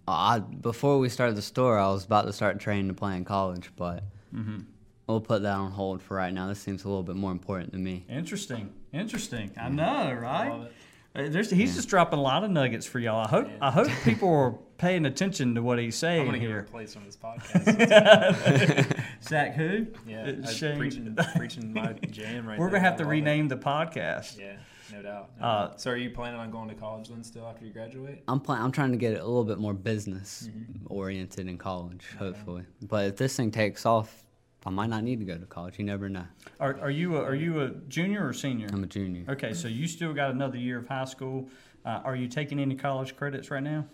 I, 0.07 0.39
before 0.39 0.99
we 0.99 1.09
started 1.09 1.35
the 1.35 1.43
store, 1.43 1.79
I 1.79 1.89
was 1.89 2.05
about 2.05 2.27
to 2.27 2.33
start 2.33 2.61
training 2.61 2.89
to 2.89 2.95
play 2.95 3.17
in 3.17 3.25
college, 3.25 3.71
but 3.77 4.05
Mm-hmm. 4.35 4.59
We'll 5.07 5.21
put 5.21 5.43
that 5.43 5.55
on 5.55 5.71
hold 5.73 6.03
for 6.03 6.17
right 6.17 6.33
now. 6.33 6.49
This 6.49 6.61
seems 6.61 6.85
a 6.85 6.89
little 6.89 7.03
bit 7.03 7.17
more 7.17 7.33
important 7.33 7.73
to 7.73 7.79
me. 7.79 8.05
Interesting. 8.09 8.73
Interesting. 8.93 9.51
I 9.61 9.69
know, 9.69 10.13
right? 10.13 10.49
Love 10.51 10.63
it. 10.67 10.73
Uh, 11.15 11.29
There's, 11.31 11.51
he's 11.51 11.75
just 11.75 11.89
dropping 11.89 12.19
a 12.19 12.23
lot 12.23 12.45
of 12.45 12.51
nuggets 12.51 12.85
for 12.85 12.99
y'all. 12.99 13.25
I 13.25 13.29
hope 13.29 13.49
I 13.63 13.71
hope 13.71 13.89
people 14.05 14.29
are 14.29 14.53
paying 14.77 15.07
attention 15.07 15.55
to 15.55 15.63
what 15.63 15.79
he's 15.79 15.95
I'm 15.97 15.99
saying 15.99 16.27
gonna 16.27 16.39
get 16.39 16.49
here. 16.49 16.57
replaced 16.59 16.95
on 16.99 17.05
this 17.07 17.17
podcast. 17.17 19.03
Zach, 19.23 19.55
who? 19.55 19.87
yeah, 20.07 20.25
Uh, 20.45 20.47
I 20.47 20.53
Shane. 20.53 20.77
preaching, 20.79 21.17
preaching 21.37 21.73
my 21.73 21.95
jam 22.11 22.47
right 22.47 22.59
We're 22.59 22.69
gonna 22.69 22.81
have 22.81 22.97
to 22.99 23.05
love 23.05 23.13
it. 23.13 23.17
rename 23.17 23.49
the 23.49 23.57
podcast. 23.57 24.39
Yeah, 24.39 24.57
no 24.93 25.01
doubt. 25.01 25.31
no 25.41 25.47
Uh, 25.47 25.69
doubt. 25.69 25.81
so, 25.81 25.91
are 25.93 25.97
you 25.97 26.11
planning 26.11 26.39
on 26.39 26.51
going 26.51 26.69
to 26.69 26.75
college 26.75 27.09
then, 27.09 27.25
still 27.25 27.47
after 27.47 27.65
you 27.65 27.73
graduate? 27.73 28.23
I'm 28.29 28.39
pl- 28.41 28.57
I'm 28.57 28.71
trying 28.71 28.91
to 28.93 28.99
get 28.99 29.15
it 29.15 29.21
a 29.21 29.25
little 29.27 29.45
bit 29.45 29.57
more 29.59 29.73
business 29.73 30.51
oriented 30.85 31.49
in 31.49 31.57
college, 31.57 32.05
hopefully. 32.19 32.65
But 32.83 33.07
if 33.07 33.17
this 33.17 33.35
thing 33.37 33.51
takes 33.51 33.87
off, 33.87 34.23
I 34.67 34.71
might 34.71 34.91
not 34.91 35.05
need 35.05 35.21
to 35.21 35.25
go 35.25 35.39
to 35.39 35.47
college. 35.47 35.79
You 35.79 35.85
never 35.85 36.09
know. 36.09 36.25
Are, 36.59 36.77
are 36.81 36.91
you 36.91 37.17
a, 37.17 37.23
are 37.23 37.37
you 37.37 37.61
a 37.61 37.69
junior 37.89 38.27
or 38.27 38.33
senior? 38.33 38.67
I'm 38.73 38.83
a 38.83 38.89
junior. 38.89 39.25
Okay, 39.29 39.55
so 39.55 39.69
you 39.69 39.87
still 39.87 40.13
got 40.13 40.33
another 40.33 40.59
year 40.59 40.79
of 40.79 40.89
high 40.89 41.05
school. 41.05 41.49
Uh, 41.85 42.01
are 42.05 42.17
you 42.17 42.27
taking 42.27 42.59
any 42.59 42.75
college 42.75 43.15
credits 43.17 43.49
right 43.53 43.63
now? 43.63 43.87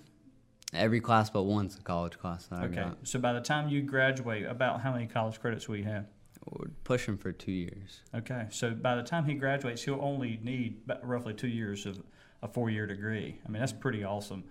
Every 0.73 1.01
class 1.03 1.29
but 1.29 1.43
one's 1.43 1.77
a 1.77 1.83
college 1.83 2.19
class 2.19 2.47
that 2.47 2.61
I 2.61 2.65
Okay, 2.65 2.77
got. 2.77 2.97
so 3.03 3.19
by 3.19 3.35
the 3.35 3.43
time 3.43 3.69
you 3.69 3.83
graduate, 3.83 4.47
about 4.47 4.81
how 4.81 4.93
many 4.93 5.07
college 5.07 5.39
credits 5.39 5.69
will 5.69 5.77
you 5.77 5.85
have? 5.85 6.07
We're 6.47 6.69
pushing 6.85 7.19
for 7.19 7.33
two 7.33 7.53
years. 7.53 8.01
Okay, 8.15 8.47
so 8.51 8.71
by 8.71 8.97
the 8.97 9.03
time 9.03 9.27
he 9.27 9.35
graduates, 9.35 9.83
he'll 9.83 10.01
only 10.01 10.41
need 10.43 10.81
roughly 11.03 11.35
two 11.35 11.49
years 11.49 11.85
of 11.85 12.03
a 12.43 12.49
four-year 12.49 12.87
degree. 12.87 13.39
I 13.47 13.51
mean, 13.51 13.61
that's 13.61 13.73
pretty 13.73 14.03
awesome. 14.05 14.43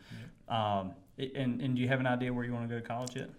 Um, 0.47 0.93
and 1.17 1.61
and 1.61 1.75
do 1.75 1.81
you 1.81 1.87
have 1.87 1.99
an 1.99 2.07
idea 2.07 2.31
where 2.31 2.45
you 2.45 2.53
want 2.53 2.69
to 2.69 2.75
go 2.75 2.79
to 2.79 2.87
college 2.87 3.15
yet? 3.15 3.29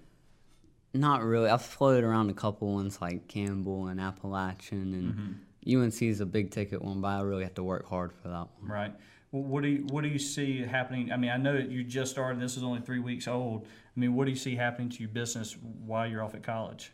Not 0.94 1.22
really. 1.22 1.48
I've 1.48 1.62
floated 1.62 2.04
around 2.04 2.30
a 2.30 2.34
couple 2.34 2.72
ones 2.72 3.00
like 3.00 3.28
Campbell 3.28 3.86
and 3.86 4.00
Appalachian, 4.00 4.94
and 4.94 5.14
mm-hmm. 5.14 5.82
UNC 5.82 6.02
is 6.02 6.20
a 6.20 6.26
big 6.26 6.50
ticket 6.50 6.82
one, 6.82 7.00
but 7.00 7.08
I 7.08 7.20
really 7.22 7.44
have 7.44 7.54
to 7.54 7.62
work 7.62 7.86
hard 7.88 8.12
for 8.12 8.28
that 8.28 8.48
one. 8.58 8.70
Right. 8.70 8.92
Well, 9.30 9.42
what 9.42 9.62
do 9.62 9.70
you 9.70 9.86
what 9.88 10.02
do 10.02 10.08
you 10.08 10.18
see 10.18 10.60
happening? 10.60 11.10
I 11.10 11.16
mean, 11.16 11.30
I 11.30 11.38
know 11.38 11.54
that 11.54 11.70
you 11.70 11.82
just 11.82 12.10
started. 12.10 12.40
This 12.40 12.58
is 12.58 12.62
only 12.62 12.80
three 12.80 12.98
weeks 12.98 13.26
old. 13.26 13.64
I 13.64 14.00
mean, 14.00 14.14
what 14.14 14.26
do 14.26 14.30
you 14.30 14.36
see 14.36 14.54
happening 14.54 14.90
to 14.90 14.98
your 14.98 15.08
business 15.08 15.56
while 15.86 16.06
you're 16.06 16.22
off 16.22 16.34
at 16.34 16.42
college? 16.42 16.92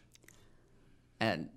And 1.18 1.48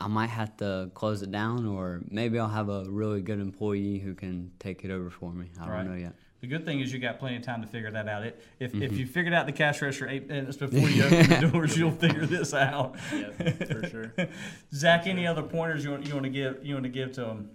I 0.00 0.08
might 0.08 0.30
have 0.30 0.56
to 0.56 0.90
close 0.94 1.22
it 1.22 1.30
down, 1.30 1.66
or 1.66 2.00
maybe 2.08 2.40
I'll 2.40 2.48
have 2.48 2.68
a 2.68 2.84
really 2.88 3.20
good 3.20 3.38
employee 3.38 3.98
who 3.98 4.14
can 4.14 4.50
take 4.58 4.84
it 4.84 4.90
over 4.90 5.10
for 5.10 5.32
me. 5.32 5.50
I 5.60 5.64
don't 5.64 5.74
Right. 5.74 5.86
know 5.86 5.94
yet. 5.94 6.14
The 6.40 6.46
good 6.46 6.64
thing 6.64 6.80
is 6.80 6.92
you 6.92 6.98
got 6.98 7.18
plenty 7.18 7.36
of 7.36 7.42
time 7.42 7.60
to 7.60 7.66
figure 7.68 7.90
that 7.90 8.08
out. 8.08 8.22
It, 8.24 8.42
if, 8.58 8.72
Mm-hmm. 8.72 8.82
if 8.82 8.92
you 8.98 9.06
figured 9.06 9.34
out 9.34 9.44
the 9.46 9.52
cash 9.52 9.82
register 9.82 10.08
eight 10.08 10.26
minutes 10.28 10.56
before 10.56 10.88
you 10.88 11.04
open 11.04 11.28
the 11.28 11.48
doors, 11.52 11.76
you'll 11.76 11.90
figure 11.90 12.24
this 12.24 12.54
out. 12.54 12.96
Yeah, 13.14 13.30
for 13.32 13.86
sure. 13.88 14.12
Zach, 14.74 15.06
any 15.06 15.26
other 15.26 15.42
pointers 15.42 15.84
you 15.84 15.90
want, 15.90 16.06
you 16.06 16.14
want 16.14 16.24
to 16.24 16.30
give 16.30 16.64
you 16.64 16.74
want 16.74 16.84
to 16.84 16.90
give 16.90 17.12
to 17.12 17.20
them? 17.22 17.50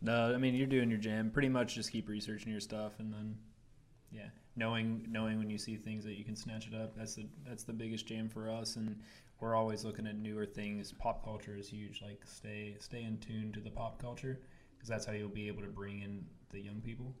No, 0.00 0.32
I 0.34 0.36
mean 0.36 0.54
you're 0.54 0.66
doing 0.66 0.88
your 0.90 0.98
jam. 1.00 1.30
Pretty 1.30 1.48
much 1.48 1.74
just 1.74 1.90
keep 1.92 2.08
researching 2.08 2.50
your 2.52 2.60
stuff, 2.60 2.92
and 2.98 3.12
then 3.12 3.36
yeah, 4.12 4.26
knowing 4.56 5.06
knowing 5.10 5.38
when 5.38 5.50
you 5.50 5.58
see 5.58 5.76
things 5.76 6.04
that 6.04 6.14
you 6.18 6.24
can 6.24 6.36
snatch 6.36 6.68
it 6.68 6.74
up. 6.74 6.96
That's 6.96 7.14
the 7.14 7.26
that's 7.46 7.64
the 7.64 7.72
biggest 7.72 8.06
jam 8.06 8.28
for 8.28 8.48
us, 8.50 8.76
and 8.76 9.00
we're 9.40 9.56
always 9.56 9.84
looking 9.84 10.06
at 10.06 10.16
newer 10.16 10.46
things. 10.46 10.92
Pop 10.92 11.24
culture 11.24 11.56
is 11.56 11.68
huge. 11.68 12.02
Like 12.02 12.20
stay 12.24 12.76
stay 12.78 13.02
in 13.02 13.18
tune 13.18 13.50
to 13.52 13.60
the 13.60 13.70
pop 13.70 14.00
culture 14.00 14.38
because 14.76 14.88
that's 14.88 15.06
how 15.06 15.12
you'll 15.12 15.28
be 15.28 15.48
able 15.48 15.62
to 15.62 15.68
bring 15.68 16.02
in 16.02 16.24
the 16.50 16.60
young 16.60 16.80
people. 16.80 17.14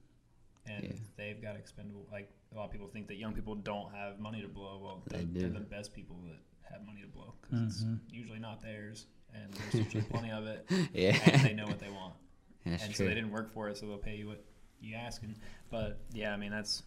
And 0.66 0.84
Yeah. 0.84 0.92
they've 1.16 1.42
got 1.42 1.56
expendable. 1.56 2.06
Like 2.12 2.30
a 2.52 2.56
lot 2.56 2.66
of 2.66 2.70
people 2.72 2.86
think 2.88 3.08
that 3.08 3.16
young 3.16 3.34
people 3.34 3.54
don't 3.56 3.92
have 3.92 4.18
money 4.20 4.40
to 4.42 4.48
blow. 4.48 4.78
Well, 4.82 5.02
They 5.08 5.24
they're, 5.24 5.48
they're 5.48 5.58
the 5.60 5.66
best 5.66 5.92
people 5.92 6.16
that 6.28 6.38
have 6.72 6.86
money 6.86 7.00
to 7.02 7.08
blow 7.08 7.34
because 7.42 7.84
Mhm. 7.84 7.98
it's 8.04 8.12
usually 8.14 8.38
not 8.38 8.60
theirs, 8.62 9.06
and 9.34 9.52
there's 9.52 9.74
usually 9.86 10.04
plenty 10.10 10.30
of 10.30 10.46
it, 10.46 10.64
Yeah, 10.94 11.18
and 11.30 11.42
they 11.44 11.52
know 11.52 11.66
what 11.66 11.78
they 11.80 11.90
want 11.90 12.14
that's 12.64 12.84
and 12.84 12.94
so 12.94 13.04
they 13.04 13.14
didn't 13.14 13.32
work 13.32 13.50
for 13.52 13.68
it, 13.68 13.76
so 13.76 13.86
they'll 13.86 13.98
pay 13.98 14.16
you 14.16 14.28
what 14.28 14.44
you 14.80 14.94
asking. 14.94 15.34
But 15.70 16.00
yeah, 16.12 16.32
I 16.32 16.36
mean 16.36 16.50
that's. 16.52 16.82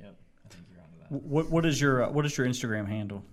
Yep, 0.00 0.16
I 0.44 0.48
think 0.48 0.64
you're 0.70 0.80
onto 0.80 0.98
that. 0.98 1.12
What 1.12 1.50
what 1.50 1.64
is 1.66 1.80
your 1.80 2.04
uh, 2.04 2.10
what 2.10 2.26
is 2.26 2.36
your 2.36 2.46
Instagram 2.46 2.86
handle? 2.88 3.24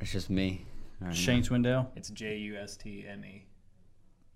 It's 0.00 0.12
just 0.12 0.28
me. 0.30 0.66
right 1.00 1.08
now. 1.08 1.14
Shane 1.14 1.42
Swindell. 1.42 1.88
It's 1.96 2.10
J 2.10 2.36
U 2.38 2.56
S 2.56 2.76
T 2.76 3.04
M 3.08 3.24
E 3.24 3.46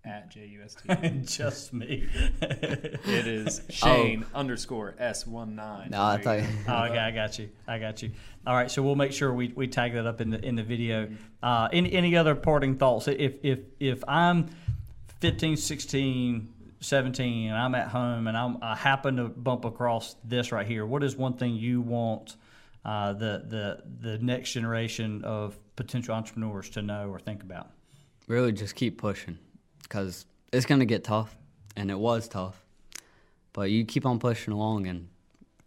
at 0.05 0.31
J 0.31 0.47
U 0.47 0.63
S 0.63 0.75
T. 0.75 1.21
Just 1.25 1.73
me. 1.73 2.09
It 2.41 3.27
is 3.27 3.63
Shane 3.69 4.25
underscore 4.35 4.95
S 4.99 5.27
one 5.27 5.55
nine. 5.57 5.91
No, 5.91 6.03
I 6.03 6.21
thought 6.21 6.39
you. 6.41 6.47
Oh, 6.69 6.85
okay, 6.85 6.99
I 6.99 7.11
got 7.11 7.39
you. 7.39 7.51
I 7.67 7.79
got 7.79 8.03
you. 8.03 8.11
All 8.47 8.55
right, 8.55 8.71
so 8.71 8.83
we'll 8.83 8.97
make 8.97 9.13
sure 9.13 9.33
we, 9.33 9.49
we 9.49 9.67
tag 9.67 9.95
that 9.95 10.07
up 10.07 10.21
in 10.21 10.31
the 10.31 10.45
in 10.45 10.57
the 10.57 10.63
video. 10.63 11.09
Uh, 11.43 11.69
any 11.73 11.93
any 11.93 12.17
other 12.17 12.35
parting 12.35 12.77
thoughts? 12.77 13.09
If 13.09 13.35
if 13.43 13.61
if 13.79 14.03
I'm 14.09 14.49
15, 15.21 15.57
16, 15.57 16.49
17, 16.81 17.49
and 17.49 17.59
I'm 17.59 17.75
at 17.75 17.89
home 17.89 18.27
and 18.27 18.37
I'm, 18.37 18.59
I 18.63 18.75
happen 18.75 19.17
to 19.17 19.25
bump 19.25 19.65
across 19.67 20.17
this 20.25 20.51
right 20.53 20.67
here, 20.67 20.87
what 20.87 21.03
is 21.03 21.17
one 21.17 21.35
thing 21.35 21.57
you 21.57 21.81
want 21.81 22.37
uh, 22.85 23.13
the 23.13 23.45
the 23.47 23.83
the 24.09 24.19
next 24.19 24.53
generation 24.53 25.25
of 25.25 25.59
potential 25.77 26.15
entrepreneurs 26.15 26.71
to 26.71 26.83
know 26.83 27.09
or 27.11 27.19
think 27.19 27.43
about? 27.43 27.71
really 28.27 28.53
just 28.53 28.77
keep 28.77 28.97
pushing 28.97 29.37
because 29.91 30.25
it's 30.53 30.65
going 30.65 30.79
to 30.79 30.87
get 30.87 31.05
tough 31.05 31.37
and 31.77 31.91
it 31.91 31.99
was 31.99 32.29
tough 32.29 32.65
but 33.53 33.71
you 33.71 33.85
keep 33.85 34.07
on 34.07 34.19
pushing 34.19 34.55
along 34.55 34.87
and 34.87 35.09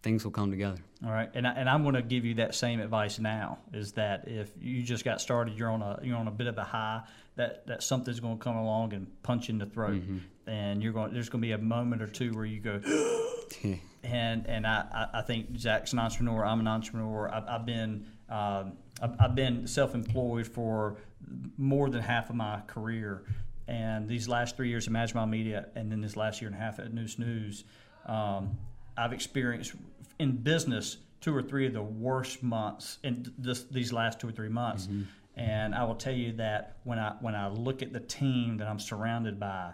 things 0.02 0.24
will 0.24 0.32
come 0.32 0.50
together 0.50 0.80
All 1.04 1.12
right, 1.12 1.30
and 1.34 1.46
I, 1.46 1.52
and 1.52 1.68
I'm 1.68 1.82
going 1.82 1.96
to 1.96 2.02
give 2.02 2.24
you 2.24 2.34
that 2.36 2.54
same 2.54 2.80
advice 2.80 3.18
now. 3.18 3.58
Is 3.74 3.92
that 3.92 4.26
if 4.26 4.50
you 4.58 4.82
just 4.82 5.04
got 5.04 5.20
started, 5.20 5.58
you're 5.58 5.70
on 5.70 5.82
a 5.82 5.98
you're 6.02 6.16
on 6.16 6.28
a 6.28 6.30
bit 6.30 6.46
of 6.46 6.56
a 6.56 6.64
high. 6.64 7.02
That 7.36 7.66
that 7.66 7.82
something's 7.82 8.20
going 8.20 8.38
to 8.38 8.42
come 8.42 8.56
along 8.56 8.94
and 8.94 9.06
punch 9.22 9.50
in 9.50 9.58
the 9.58 9.66
throat, 9.66 10.02
and 10.46 10.82
you're 10.82 10.94
going. 10.94 11.12
There's 11.12 11.28
going 11.28 11.42
to 11.42 11.46
be 11.46 11.52
a 11.52 11.58
moment 11.58 12.00
or 12.00 12.06
two 12.06 12.32
where 12.32 12.46
you 12.46 12.58
go, 12.60 12.80
and 14.02 14.46
and 14.46 14.66
I, 14.66 14.84
I, 14.94 15.18
I 15.18 15.22
think 15.22 15.58
Zach's 15.58 15.92
an 15.92 15.98
entrepreneur. 15.98 16.44
I'm 16.44 16.60
an 16.60 16.68
entrepreneur. 16.68 17.28
I've, 17.30 17.44
I've 17.46 17.66
been 17.66 18.06
um, 18.30 18.72
I've, 19.02 19.16
I've 19.20 19.34
been 19.34 19.66
self-employed 19.66 20.46
for 20.46 20.96
more 21.58 21.90
than 21.90 22.00
half 22.00 22.30
of 22.30 22.36
my 22.36 22.60
career, 22.66 23.24
and 23.68 24.08
these 24.08 24.28
last 24.28 24.56
three 24.56 24.68
years 24.68 24.86
at 24.86 24.92
Magma 24.92 25.26
Media, 25.26 25.66
and 25.74 25.90
then 25.90 26.00
this 26.00 26.16
last 26.16 26.40
year 26.40 26.50
and 26.50 26.58
a 26.58 26.60
half 26.62 26.78
at 26.78 26.92
Neuse 26.92 27.18
News, 27.18 27.64
um, 28.06 28.56
I've 28.96 29.12
experienced 29.12 29.72
in 30.18 30.36
business 30.36 30.98
two 31.20 31.34
or 31.34 31.42
three 31.42 31.66
of 31.66 31.72
the 31.72 31.82
worst 31.82 32.42
months 32.42 32.98
in 33.02 33.32
this, 33.38 33.64
these 33.64 33.92
last 33.92 34.20
two 34.20 34.28
or 34.28 34.32
three 34.32 34.48
months. 34.48 34.88
And 35.36 35.74
I 35.74 35.82
will 35.84 35.96
tell 35.96 36.12
you 36.12 36.32
that 36.34 36.76
when 36.84 36.98
I 36.98 37.14
when 37.20 37.34
I 37.34 37.48
look 37.48 37.82
at 37.82 37.92
the 37.92 38.00
team 38.00 38.58
that 38.58 38.68
I'm 38.68 38.78
surrounded 38.78 39.40
by, 39.40 39.72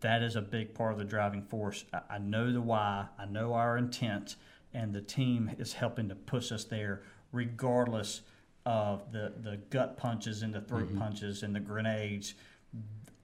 that 0.00 0.22
is 0.22 0.36
a 0.36 0.40
big 0.40 0.72
part 0.72 0.92
of 0.92 0.98
the 0.98 1.04
driving 1.04 1.42
force. 1.42 1.84
I, 1.92 2.00
I 2.10 2.18
know 2.18 2.52
the 2.52 2.60
why, 2.60 3.06
I 3.18 3.26
know 3.26 3.52
our 3.52 3.76
intent, 3.76 4.36
and 4.72 4.94
the 4.94 5.02
team 5.02 5.50
is 5.58 5.74
helping 5.74 6.08
to 6.08 6.14
push 6.14 6.52
us 6.52 6.64
there, 6.64 7.02
regardless 7.32 8.22
of 8.64 9.12
the, 9.12 9.32
the 9.42 9.58
gut 9.68 9.98
punches 9.98 10.42
and 10.42 10.54
the 10.54 10.60
throat 10.62 10.96
punches 10.96 11.42
and 11.42 11.54
the 11.54 11.60
grenades. 11.60 12.34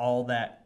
All 0.00 0.24
that 0.24 0.60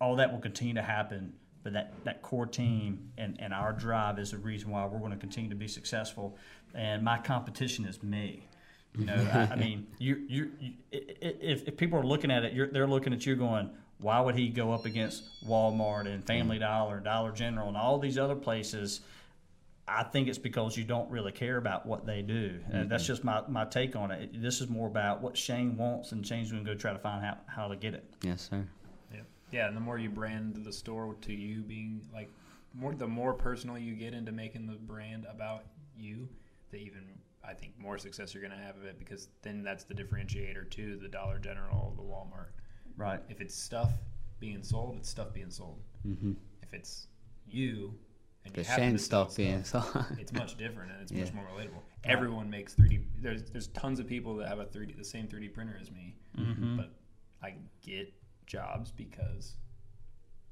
all 0.00 0.16
that 0.16 0.32
will 0.32 0.40
continue 0.40 0.74
to 0.74 0.82
happen. 0.82 1.32
But 1.62 1.72
that, 1.72 1.94
that 2.04 2.20
core 2.20 2.46
team 2.46 3.10
and, 3.16 3.36
and 3.40 3.54
our 3.54 3.72
drive 3.72 4.18
is 4.18 4.32
the 4.32 4.36
reason 4.36 4.70
why 4.70 4.84
we're 4.84 4.98
going 4.98 5.12
to 5.12 5.16
continue 5.16 5.48
to 5.48 5.56
be 5.56 5.68
successful. 5.68 6.36
And 6.74 7.02
my 7.02 7.18
competition 7.18 7.86
is 7.86 8.02
me. 8.02 8.46
You 8.98 9.06
know, 9.06 9.28
I, 9.32 9.54
I 9.54 9.56
mean, 9.56 9.86
you, 9.98 10.24
you, 10.28 10.50
you, 10.60 10.72
if, 10.92 11.66
if 11.66 11.76
people 11.78 11.98
are 11.98 12.04
looking 12.04 12.30
at 12.30 12.44
it, 12.44 12.52
you're, 12.52 12.66
they're 12.66 12.86
looking 12.86 13.14
at 13.14 13.24
you 13.24 13.34
going, 13.34 13.70
why 13.98 14.20
would 14.20 14.34
he 14.34 14.48
go 14.48 14.72
up 14.72 14.84
against 14.84 15.24
Walmart 15.46 16.06
and 16.06 16.22
Family 16.26 16.56
mm-hmm. 16.56 16.64
Dollar, 16.64 17.00
Dollar 17.00 17.32
General, 17.32 17.68
and 17.68 17.76
all 17.76 17.98
these 17.98 18.18
other 18.18 18.36
places? 18.36 19.00
I 19.86 20.02
think 20.02 20.28
it's 20.28 20.38
because 20.38 20.76
you 20.76 20.84
don't 20.84 21.10
really 21.10 21.32
care 21.32 21.58
about 21.58 21.84
what 21.84 22.06
they 22.06 22.22
do. 22.22 22.58
And 22.70 22.90
that's 22.90 23.06
just 23.06 23.22
my, 23.22 23.42
my 23.48 23.66
take 23.66 23.96
on 23.96 24.10
it. 24.10 24.40
This 24.40 24.60
is 24.60 24.68
more 24.68 24.86
about 24.86 25.20
what 25.20 25.36
Shane 25.36 25.76
wants, 25.76 26.12
and 26.12 26.26
Shane's 26.26 26.50
going 26.50 26.64
to 26.64 26.70
go 26.70 26.76
try 26.76 26.92
to 26.92 26.98
find 26.98 27.24
out 27.24 27.40
how 27.46 27.68
to 27.68 27.76
get 27.76 27.94
it. 27.94 28.04
yes 28.22 28.48
sir 28.50 28.66
Yeah, 29.12 29.20
Yeah, 29.52 29.68
and 29.68 29.76
the 29.76 29.80
more 29.80 29.98
you 29.98 30.08
brand 30.08 30.64
the 30.64 30.72
store 30.72 31.16
to 31.22 31.32
you 31.32 31.62
being 31.62 32.00
like 32.12 32.30
more 32.72 32.94
the 32.94 33.06
more 33.06 33.34
personal 33.34 33.78
you 33.78 33.94
get 33.94 34.14
into 34.14 34.32
making 34.32 34.66
the 34.66 34.74
brand 34.74 35.26
about 35.30 35.66
you, 35.96 36.28
the 36.70 36.78
even 36.78 37.04
I 37.46 37.52
think 37.52 37.78
more 37.78 37.98
success 37.98 38.32
you're 38.32 38.42
gonna 38.42 38.60
have 38.60 38.76
of 38.76 38.84
it 38.84 38.98
because 38.98 39.28
then 39.42 39.62
that's 39.62 39.84
the 39.84 39.94
differentiator 39.94 40.70
to 40.70 40.96
the 40.96 41.08
Dollar 41.08 41.38
General, 41.38 41.92
the 41.96 42.02
Walmart. 42.02 42.52
Right. 42.96 43.20
If 43.28 43.40
it's 43.40 43.54
stuff 43.54 43.92
being 44.40 44.62
sold, 44.62 44.96
it's 44.96 45.10
stuff 45.10 45.34
being 45.34 45.50
sold. 45.50 45.82
Mm-hmm. 46.06 46.32
If 46.62 46.72
it's 46.72 47.08
you 47.46 47.94
and 48.44 48.54
The 48.54 48.60
you 48.60 48.66
happen 48.66 48.84
Shane 48.84 48.92
to 48.94 48.98
sell 48.98 49.24
stuff 49.26 49.36
being 49.36 49.64
so. 49.64 49.82
it's 50.18 50.32
much 50.32 50.56
different 50.56 50.92
and 50.92 51.00
it's 51.02 51.12
much 51.12 51.32
more 51.32 51.44
relatable. 51.56 51.80
Everyone 52.04 52.50
makes 52.50 52.74
3D. 52.74 53.02
There's 53.20 53.42
there's 53.50 53.68
tons 53.68 53.98
of 54.00 54.06
people 54.06 54.36
that 54.36 54.48
have 54.48 54.58
a 54.58 54.66
3D 54.66 54.96
the 54.96 55.04
same 55.04 55.26
3D 55.26 55.52
printer 55.54 55.78
as 55.80 55.90
me, 55.90 56.14
Mm-hmm. 56.38 56.76
but 56.76 56.90
I 57.42 57.54
get 57.82 58.12
jobs 58.46 58.90
because 58.90 59.54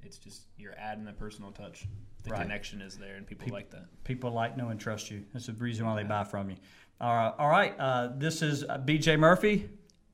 it's 0.03 0.19
just 0.19 0.47
you're 0.57 0.75
adding 0.79 1.05
the 1.05 1.13
personal 1.13 1.51
touch. 1.53 1.87
The 2.25 2.31
Right. 2.31 2.43
connection 2.43 2.81
is 2.81 2.97
there, 2.97 3.17
and 3.17 3.27
people 3.27 3.49
like 3.53 3.71
that. 3.71 3.87
People 4.05 4.31
like, 4.31 4.57
know, 4.57 4.69
and 4.69 4.79
trust 4.79 5.11
you. 5.11 5.25
That's 5.33 5.47
the 5.47 5.53
reason 5.55 5.85
why 5.87 5.97
they 6.01 6.09
buy 6.09 6.23
from 6.23 6.51
you. 6.51 6.57
All 7.01 7.13
right. 7.15 7.33
All 7.37 7.49
right. 7.49 7.75
Uh, 7.79 8.11
this 8.17 8.43
is 8.43 8.63
uh, 8.63 8.79
BJ 8.79 9.19
Murphy, 9.19 9.69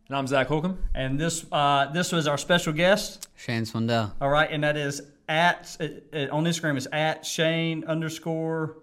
And 0.09 0.17
I'm 0.17 0.27
Zach 0.27 0.47
Holcomb. 0.47 0.79
and 0.95 1.21
this 1.21 1.45
uh, 1.53 1.87
this 1.93 2.11
was 2.13 2.27
our 2.27 2.39
special 2.39 2.73
guest. 2.73 3.29
Shane 3.37 3.65
Swindell. 3.65 4.13
All 4.23 4.31
right, 4.31 4.51
and 4.51 4.65
that 4.65 4.77
is 4.79 5.03
at 5.29 5.77
uh, 5.81 5.85
uh, 6.17 6.27
on 6.33 6.45
Instagram 6.45 6.77
is 6.77 6.89
at 6.93 7.25
Shane 7.27 7.85
underscore 7.85 8.79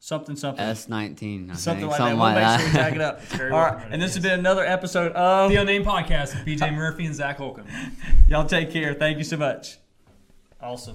something 0.00 0.36
something. 0.36 0.64
S19. 0.64 1.56
Something 1.56 1.80
think. 1.80 1.90
like 1.90 1.96
Something 1.96 1.96
that. 1.96 2.00
We'll 2.06 2.16
like 2.16 2.34
make 2.34 2.44
that. 2.44 2.60
sure 2.60 2.68
we 2.68 2.72
tag 2.72 2.94
it 2.94 3.00
up. 3.00 3.20
very 3.22 3.50
All 3.50 3.56
well 3.56 3.64
right, 3.64 3.72
promoted, 3.72 3.92
and 3.94 4.02
this 4.02 4.14
has 4.14 4.22
been 4.22 4.38
another 4.38 4.64
episode 4.64 5.12
of 5.12 5.50
The 5.50 5.56
Unnamed 5.56 5.86
Podcast 5.86 6.34
with 6.34 6.46
BJ 6.60 6.74
Murphy 6.74 7.06
and 7.06 7.14
Zach 7.14 7.38
Holcomb. 7.38 7.66
Y'all 8.28 8.46
take 8.46 8.70
care. 8.70 8.94
Thank 8.94 9.18
you 9.18 9.24
so 9.24 9.36
much. 9.36 9.78
Awesome. 10.60 10.86